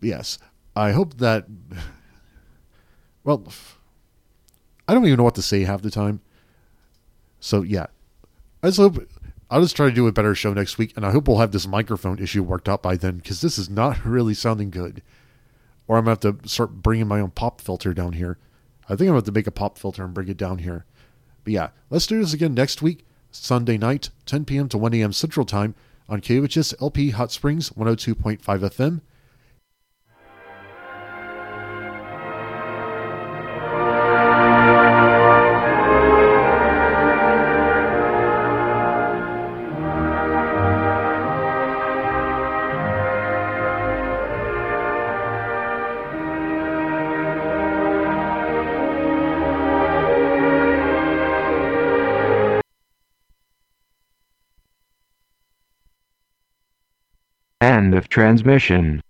Yes, 0.00 0.38
I 0.74 0.92
hope 0.92 1.18
that. 1.18 1.46
Well, 3.26 3.42
I 4.86 4.92
don't 4.92 5.06
even 5.06 5.16
know 5.16 5.24
what 5.24 5.34
to 5.36 5.40
say 5.40 5.62
half 5.62 5.80
the 5.80 5.90
time. 5.90 6.20
So 7.40 7.62
yeah, 7.62 7.86
I 8.62 8.68
just 8.68 8.78
hope 8.78 8.98
I'll 9.50 9.62
just 9.62 9.76
try 9.76 9.86
to 9.86 9.94
do 9.94 10.06
a 10.06 10.12
better 10.12 10.34
show 10.34 10.52
next 10.52 10.78
week, 10.78 10.92
and 10.96 11.06
I 11.06 11.10
hope 11.10 11.28
we'll 11.28 11.38
have 11.38 11.52
this 11.52 11.66
microphone 11.66 12.18
issue 12.18 12.42
worked 12.42 12.68
out 12.68 12.82
by 12.82 12.96
then 12.96 13.16
because 13.16 13.40
this 13.40 13.58
is 13.58 13.70
not 13.70 14.04
really 14.04 14.34
sounding 14.34 14.70
good. 14.70 15.02
Or 15.86 15.96
I'm 15.96 16.04
gonna 16.04 16.18
have 16.22 16.42
to 16.42 16.48
start 16.48 16.82
bringing 16.82 17.06
my 17.06 17.20
own 17.20 17.30
pop 17.30 17.60
filter 17.60 17.92
down 17.92 18.14
here. 18.14 18.38
I 18.88 18.96
think 18.96 19.10
I'm 19.10 19.18
gonna 19.18 19.32
make 19.32 19.46
a 19.46 19.52
pop 19.52 19.78
filter 19.78 20.04
and 20.04 20.14
bring 20.14 20.28
it 20.28 20.36
down 20.36 20.58
here. 20.58 20.84
But 21.44 21.52
yeah, 21.52 21.68
let's 21.90 22.06
do 22.06 22.20
this 22.20 22.32
again 22.32 22.54
next 22.54 22.82
week, 22.82 23.04
Sunday 23.30 23.78
night, 23.78 24.10
10 24.26 24.44
p.m. 24.44 24.68
to 24.68 24.78
1 24.78 24.94
a.m. 24.94 25.12
Central 25.12 25.46
Time 25.46 25.74
on 26.08 26.20
KUHS 26.20 26.74
LP 26.80 27.10
Hot 27.10 27.32
Springs 27.32 27.70
102.5 27.70 28.40
FM. 28.40 29.00
Of 57.94 58.08
transmission. 58.08 59.00